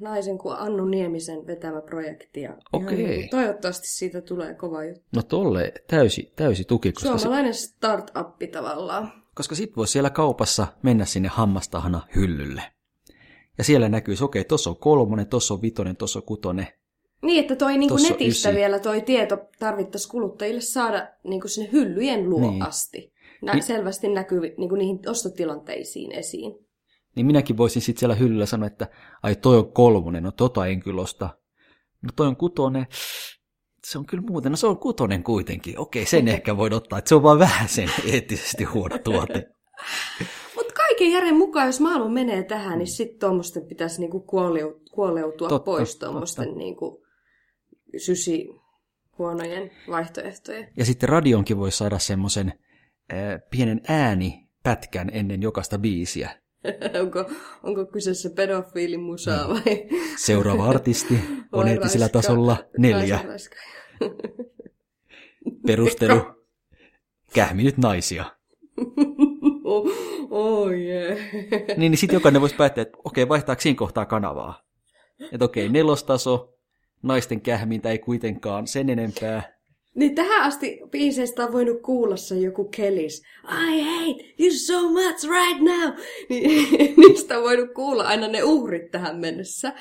[0.00, 2.40] naisen kuin Annu Niemisen vetämä projekti.
[2.40, 2.96] Ja okay.
[2.96, 5.02] niin toivottavasti siitä tulee kova juttu.
[5.16, 6.92] No tolle täysi, täysi tuki.
[6.92, 7.60] Koska Suomalainen se...
[7.60, 9.21] startup tavallaan.
[9.34, 12.62] Koska sit voi siellä kaupassa mennä sinne hammastahana hyllylle.
[13.58, 16.68] Ja siellä näkyy, okei, okay, tuossa on kolmonen, tuossa on vitonen, tuossa on kutonen.
[17.22, 18.58] Niin, että toi niinku netistä ysi.
[18.58, 22.62] vielä toi tieto tarvittaisiin kuluttajille saada niinku sinne hyllyjen luo niin.
[22.62, 23.12] asti.
[23.42, 26.54] Nä, niin, selvästi näkyy niinku niihin ostotilanteisiin esiin.
[27.16, 28.88] Niin minäkin voisin sitten siellä hyllyllä sanoa, että
[29.22, 31.28] ai toi on kolmonen, no tota en kyllä osta.
[32.02, 32.86] No toi on kutonen,
[33.86, 35.78] se on kyllä muuten, no se on kutonen kuitenkin.
[35.78, 39.48] Okei, sen ehkä voin ottaa, että se on vaan vähän sen eettisesti huono tuote.
[40.56, 44.20] Mutta kaiken järjen mukaan, jos maailma menee tähän, niin sitten tuommoisten pitäisi niinku
[44.90, 47.04] kuoleutua totta, pois tuommoisten niinku
[47.96, 48.48] sysi
[49.18, 50.68] huonojen vaihtoehtojen.
[50.76, 52.52] Ja sitten radionkin voi saada semmoisen
[53.12, 56.41] äh, pienen äänipätkän ennen jokaista biisiä.
[57.02, 57.30] onko,
[57.62, 59.48] onko kyseessä pedofiilimusaa no.
[59.48, 59.88] vai?
[60.16, 61.14] Seuraava artisti
[61.52, 63.20] on eettisellä tasolla neljä.
[65.66, 66.20] Perustelu.
[67.34, 68.24] Kähminyt naisia.
[69.64, 69.90] oh,
[70.30, 71.18] oh yeah.
[71.76, 74.62] niin, niin sitten jokainen voisi päättää, että okei, vaihtaako siinä kohtaa kanavaa.
[75.32, 76.54] Että okei, nelostaso,
[77.02, 79.51] naisten kähmintä ei kuitenkaan sen enempää.
[79.94, 83.22] Niin tähän asti biiseistä on voinut kuulla se joku Kelis.
[83.44, 85.92] I hate you so much right now.
[86.30, 89.72] Niin, niistä on voinut kuulla aina ne uhrit tähän mennessä.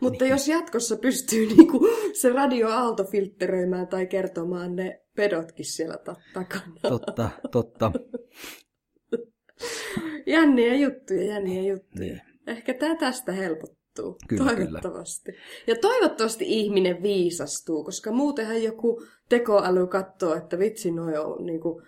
[0.00, 0.30] Mutta niin.
[0.30, 2.68] jos jatkossa pystyy niinku se radio
[3.10, 5.96] filtteröimään tai kertomaan ne pedotkin siellä
[6.34, 6.74] takana.
[6.82, 7.92] Totta, totta.
[10.26, 12.00] jänniä juttuja, jänniä juttuja.
[12.00, 12.20] Niin.
[12.46, 13.32] Ehkä tämä tästä
[14.02, 14.28] helpottuu.
[14.28, 15.32] Kyllä, toivottavasti.
[15.32, 15.44] Kyllä.
[15.66, 21.82] Ja toivottavasti ihminen viisastuu, koska muutenhan joku tekoäly katsoo, että vitsi, noi on niin kuin,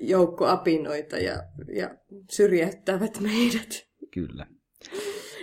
[0.00, 1.42] joukko apinoita ja,
[1.74, 1.90] ja
[2.30, 3.86] syrjäyttävät meidät.
[4.10, 4.46] Kyllä.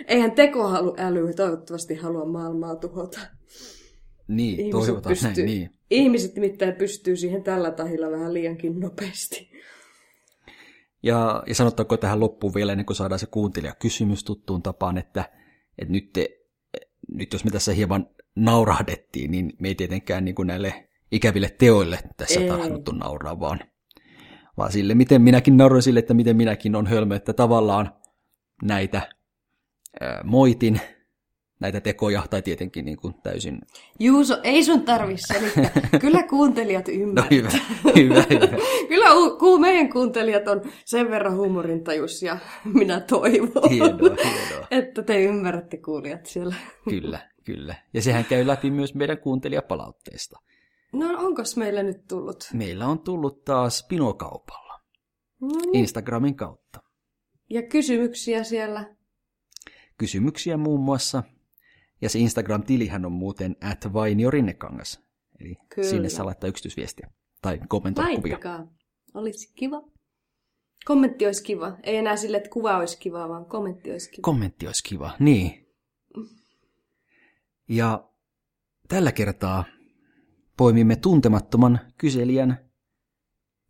[0.06, 3.20] Eihän tekoäly toivottavasti halua maailmaa tuhota.
[4.28, 5.70] Niin, ihmiset toivotaan pystyy, näin, niin.
[5.90, 9.52] Ihmiset nimittäin pystyy siihen tällä tahilla vähän liiankin nopeasti.
[11.02, 13.26] Ja, ja sanottaako tähän loppuun vielä, ennen kuin saadaan se
[13.78, 15.24] kysymys tuttuun tapaan, että,
[15.78, 16.28] että nyt, te,
[17.14, 18.06] nyt jos me tässä hieman
[18.36, 22.48] naurahdettiin, niin me ei tietenkään niin kuin näille ikäville teoille tässä ei.
[22.48, 23.60] tahdottu nauraa, vaan,
[24.56, 27.92] vaan sille, miten minäkin nauroin sille, että miten minäkin on hölmö, että tavallaan
[28.62, 29.08] näitä
[30.00, 30.80] ää, moitin,
[31.62, 33.58] näitä tekoja, tai tietenkin niin kuin täysin...
[33.98, 35.70] Juuso, ei sun tarvi selittää.
[36.00, 37.30] Kyllä kuuntelijat ymmärrät.
[37.30, 37.50] No hyvä,
[37.96, 38.56] hyvä, hyvä.
[38.88, 39.06] Kyllä
[39.38, 42.38] ku, meidän kuuntelijat on sen verran huumorintajus, ja
[42.74, 44.66] minä toivon, hienoa, hienoa.
[44.70, 46.54] että te ymmärrätte kuulijat siellä.
[46.88, 47.74] Kyllä, kyllä.
[47.94, 50.40] Ja sehän käy läpi myös meidän kuuntelijapalautteesta.
[50.92, 52.44] No onko meillä nyt tullut?
[52.52, 54.80] Meillä on tullut taas Pinokaupalla.
[55.40, 55.74] No niin.
[55.74, 56.82] Instagramin kautta.
[57.50, 58.94] Ja kysymyksiä siellä?
[59.98, 61.22] Kysymyksiä muun muassa
[62.02, 65.00] ja se Instagram-tilihän on muuten at Vainio Rinnekangas.
[65.40, 65.88] Eli Kyllä.
[65.88, 67.10] sinne saa laittaa yksityisviestiä
[67.42, 68.38] tai kommentoida kuvia.
[69.14, 69.82] Olisi kiva.
[70.84, 71.76] Kommentti olisi kiva.
[71.82, 74.22] Ei enää sille, että kuva olisi kiva, vaan kommentti olisi kiva.
[74.22, 75.68] Kommentti olisi kiva, niin.
[77.68, 78.08] Ja
[78.88, 79.64] tällä kertaa
[80.56, 82.70] poimimme tuntemattoman kyselijän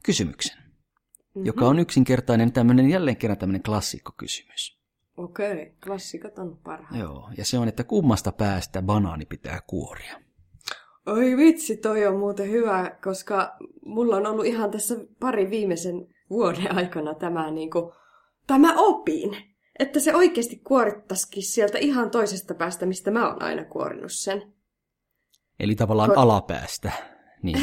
[0.04, 1.46] kysymyksen, mm-hmm.
[1.46, 4.81] joka on yksinkertainen tämmöinen jälleen kerran tämmöinen klassikkokysymys.
[5.16, 7.00] Okei, klassikot on parhaat.
[7.00, 10.20] Joo, ja se on, että kummasta päästä banaani pitää kuoria.
[11.06, 15.94] Oi vitsi, toi on muuten hyvä, koska mulla on ollut ihan tässä pari viimeisen
[16.30, 17.92] vuoden aikana tämä, niin kuin,
[18.46, 19.36] tämä opin.
[19.78, 24.52] Että se oikeasti kuorittaisikin sieltä ihan toisesta päästä, mistä mä oon aina kuorinut sen.
[25.60, 26.92] Eli tavallaan Ko- alapäästä.
[27.42, 27.58] Niin.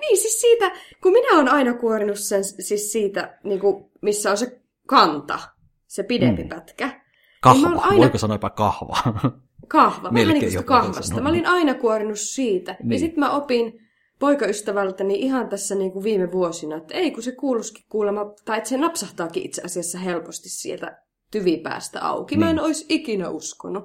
[0.00, 4.36] niin, siis siitä, kun minä oon aina kuorinut sen, siis siitä, niin kuin, missä on
[4.36, 4.61] se
[4.92, 5.38] kanta,
[5.86, 6.48] se pidempi mm.
[6.48, 7.00] pätkä.
[7.40, 7.96] Kahva, niin aina...
[7.96, 8.96] voiko sanoa jopa kahva?
[9.68, 11.20] Kahva, vähän niin kuin kahvasta.
[11.20, 12.76] Mä olin aina kuorinut siitä.
[12.82, 12.92] Niin.
[12.92, 13.80] Ja sitten mä opin
[14.18, 18.68] poikaystävältäni ihan tässä niin kuin viime vuosina, että ei kun se kuuluskin kuulemma, tai että
[18.68, 22.34] se napsahtaakin itse asiassa helposti sieltä tyvipäästä auki.
[22.34, 22.40] Niin.
[22.44, 22.64] Mä en niin.
[22.64, 23.84] olisi ikinä uskonut.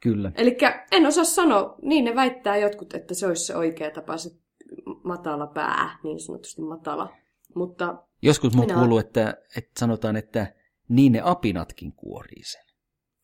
[0.00, 0.32] Kyllä.
[0.34, 0.56] Eli
[0.92, 4.30] en osaa sanoa, niin ne väittää jotkut, että se olisi se oikea tapa, se
[5.04, 7.12] matala pää, niin sanotusti matala.
[7.54, 10.54] Mutta Joskus mun kuuluu, että, että sanotaan, että
[10.88, 12.62] niin ne apinatkin kuorii sen.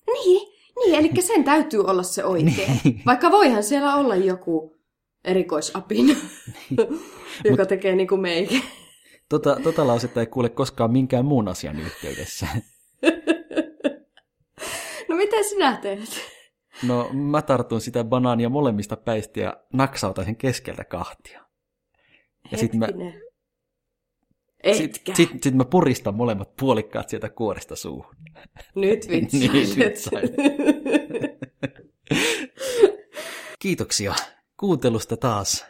[0.07, 2.81] Niin, niin eli sen täytyy olla se oikein.
[2.85, 3.03] Niin.
[3.07, 4.77] Vaikka voihan siellä olla joku
[5.25, 6.15] erikoisapina,
[6.71, 6.79] niin.
[7.45, 8.55] joka Mut, tekee niin kuin meikä.
[9.29, 12.47] Tota, tota lausetta ei kuule koskaan minkään muun asian yhteydessä.
[15.09, 16.35] no miten sinä teet?
[16.83, 21.45] No mä tartun sitä banaania molemmista päistä ja naksautan sen keskeltä kahtia.
[22.51, 22.89] Ja sitten mä
[24.73, 28.17] sitten sit, sit mä puristan molemmat puolikkaat sieltä kuoresta suuhun.
[28.75, 29.53] Nyt vitsailet.
[29.53, 30.35] niin, vitsailet.
[33.59, 34.15] Kiitoksia
[34.57, 35.67] kuuntelusta taas.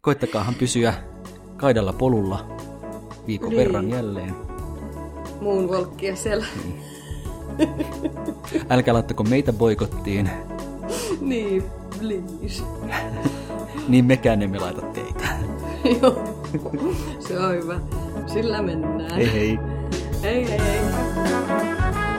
[0.00, 0.94] Koittakaahan pysyä
[1.56, 2.56] kaidalla polulla
[3.26, 3.58] viikon niin.
[3.58, 4.34] verran jälleen.
[5.40, 6.46] Muun volkkia siellä.
[6.64, 6.80] Niin.
[8.70, 10.30] Älkää laittako meitä boikottiin.
[11.20, 11.64] niin,
[11.98, 12.62] please.
[13.88, 15.28] niin mekään emme laita teitä.
[16.02, 16.24] Joo,
[17.18, 17.80] se on hyvä.
[18.26, 19.14] Sillä mennään.
[19.16, 19.58] Hei hei.
[20.22, 22.11] Hei hei hei.